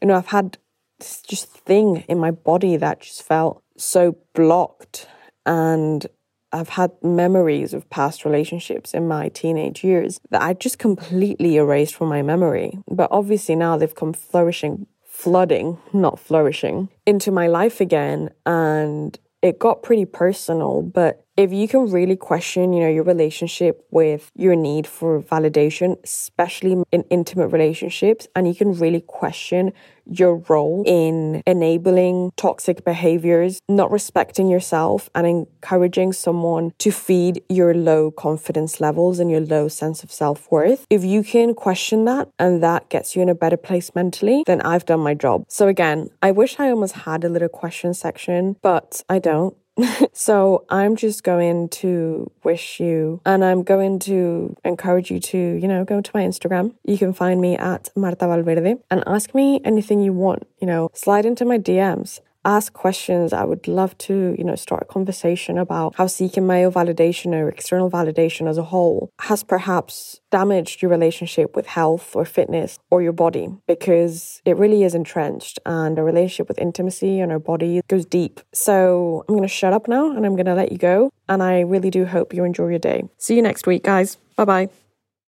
you 0.00 0.08
know, 0.08 0.14
I've 0.14 0.26
had 0.26 0.58
this 0.98 1.22
just 1.22 1.48
thing 1.48 2.04
in 2.08 2.18
my 2.18 2.30
body 2.30 2.76
that 2.76 3.00
just 3.00 3.22
felt 3.22 3.62
so 3.76 4.16
blocked 4.34 5.08
and 5.44 6.06
I've 6.52 6.70
had 6.70 6.92
memories 7.02 7.74
of 7.74 7.88
past 7.90 8.24
relationships 8.24 8.94
in 8.94 9.08
my 9.08 9.28
teenage 9.28 9.84
years 9.84 10.20
that 10.30 10.42
I 10.42 10.54
just 10.54 10.78
completely 10.78 11.56
erased 11.56 11.94
from 11.94 12.08
my 12.08 12.22
memory. 12.22 12.78
But 12.88 13.08
obviously 13.10 13.56
now 13.56 13.76
they've 13.76 13.94
come 13.94 14.12
flourishing, 14.12 14.86
flooding, 15.04 15.78
not 15.92 16.18
flourishing, 16.18 16.88
into 17.04 17.30
my 17.30 17.46
life 17.46 17.80
again. 17.80 18.30
And 18.46 19.18
it 19.42 19.58
got 19.58 19.82
pretty 19.82 20.06
personal, 20.06 20.82
but 20.82 21.25
if 21.36 21.52
you 21.52 21.68
can 21.68 21.90
really 21.90 22.16
question, 22.16 22.72
you 22.72 22.80
know, 22.80 22.88
your 22.88 23.04
relationship 23.04 23.86
with 23.90 24.30
your 24.34 24.56
need 24.56 24.86
for 24.86 25.20
validation, 25.20 26.02
especially 26.02 26.82
in 26.90 27.02
intimate 27.10 27.48
relationships, 27.48 28.26
and 28.34 28.48
you 28.48 28.54
can 28.54 28.72
really 28.72 29.00
question 29.00 29.72
your 30.08 30.36
role 30.48 30.84
in 30.86 31.42
enabling 31.46 32.30
toxic 32.36 32.84
behaviors, 32.84 33.60
not 33.68 33.90
respecting 33.90 34.48
yourself, 34.48 35.10
and 35.14 35.26
encouraging 35.26 36.12
someone 36.12 36.72
to 36.78 36.90
feed 36.90 37.42
your 37.48 37.74
low 37.74 38.10
confidence 38.10 38.80
levels 38.80 39.18
and 39.18 39.30
your 39.30 39.40
low 39.40 39.68
sense 39.68 40.02
of 40.02 40.12
self 40.12 40.50
worth. 40.50 40.86
If 40.88 41.04
you 41.04 41.22
can 41.22 41.54
question 41.54 42.04
that 42.04 42.28
and 42.38 42.62
that 42.62 42.88
gets 42.88 43.16
you 43.16 43.22
in 43.22 43.28
a 43.28 43.34
better 43.34 43.56
place 43.56 43.94
mentally, 43.94 44.44
then 44.46 44.60
I've 44.62 44.86
done 44.86 45.00
my 45.00 45.14
job. 45.14 45.44
So, 45.48 45.68
again, 45.68 46.10
I 46.22 46.30
wish 46.30 46.58
I 46.58 46.70
almost 46.70 46.94
had 46.94 47.24
a 47.24 47.28
little 47.28 47.48
question 47.48 47.92
section, 47.92 48.56
but 48.62 49.02
I 49.08 49.18
don't. 49.18 49.56
so 50.12 50.64
I'm 50.70 50.96
just 50.96 51.22
going 51.22 51.68
to 51.68 52.30
wish 52.44 52.80
you 52.80 53.20
and 53.26 53.44
I'm 53.44 53.62
going 53.62 53.98
to 54.00 54.56
encourage 54.64 55.10
you 55.10 55.20
to, 55.20 55.38
you 55.38 55.68
know, 55.68 55.84
go 55.84 56.00
to 56.00 56.10
my 56.14 56.22
Instagram. 56.22 56.74
You 56.84 56.98
can 56.98 57.12
find 57.12 57.40
me 57.40 57.56
at 57.56 57.90
Marta 57.94 58.26
Valverde 58.26 58.76
and 58.90 59.04
ask 59.06 59.34
me 59.34 59.60
anything 59.64 60.00
you 60.00 60.12
want, 60.12 60.46
you 60.60 60.66
know, 60.66 60.90
slide 60.94 61.26
into 61.26 61.44
my 61.44 61.58
DMs 61.58 62.20
ask 62.46 62.72
questions. 62.72 63.32
I 63.32 63.44
would 63.44 63.68
love 63.68 63.98
to, 63.98 64.34
you 64.38 64.44
know, 64.44 64.54
start 64.54 64.84
a 64.88 64.92
conversation 64.92 65.58
about 65.58 65.96
how 65.96 66.06
seeking 66.06 66.46
male 66.46 66.72
validation 66.72 67.34
or 67.34 67.48
external 67.48 67.90
validation 67.90 68.48
as 68.48 68.56
a 68.56 68.62
whole 68.62 69.10
has 69.20 69.42
perhaps 69.42 70.20
damaged 70.30 70.80
your 70.80 70.90
relationship 70.90 71.54
with 71.56 71.66
health 71.66 72.14
or 72.14 72.24
fitness 72.24 72.78
or 72.90 73.02
your 73.02 73.12
body 73.12 73.48
because 73.66 74.40
it 74.44 74.56
really 74.56 74.84
is 74.84 74.94
entrenched 74.94 75.58
and 75.66 75.98
a 75.98 76.02
relationship 76.02 76.48
with 76.48 76.58
intimacy 76.58 77.20
and 77.20 77.32
our 77.32 77.38
body 77.38 77.82
goes 77.88 78.06
deep. 78.06 78.40
So 78.54 79.24
I'm 79.28 79.34
going 79.34 79.48
to 79.48 79.54
shut 79.54 79.72
up 79.72 79.88
now 79.88 80.16
and 80.16 80.24
I'm 80.24 80.36
going 80.36 80.46
to 80.46 80.54
let 80.54 80.72
you 80.72 80.78
go. 80.78 81.10
And 81.28 81.42
I 81.42 81.60
really 81.60 81.90
do 81.90 82.04
hope 82.06 82.32
you 82.32 82.44
enjoy 82.44 82.68
your 82.68 82.78
day. 82.78 83.02
See 83.18 83.34
you 83.34 83.42
next 83.42 83.66
week, 83.66 83.82
guys. 83.82 84.16
Bye 84.36 84.44
bye. 84.44 84.85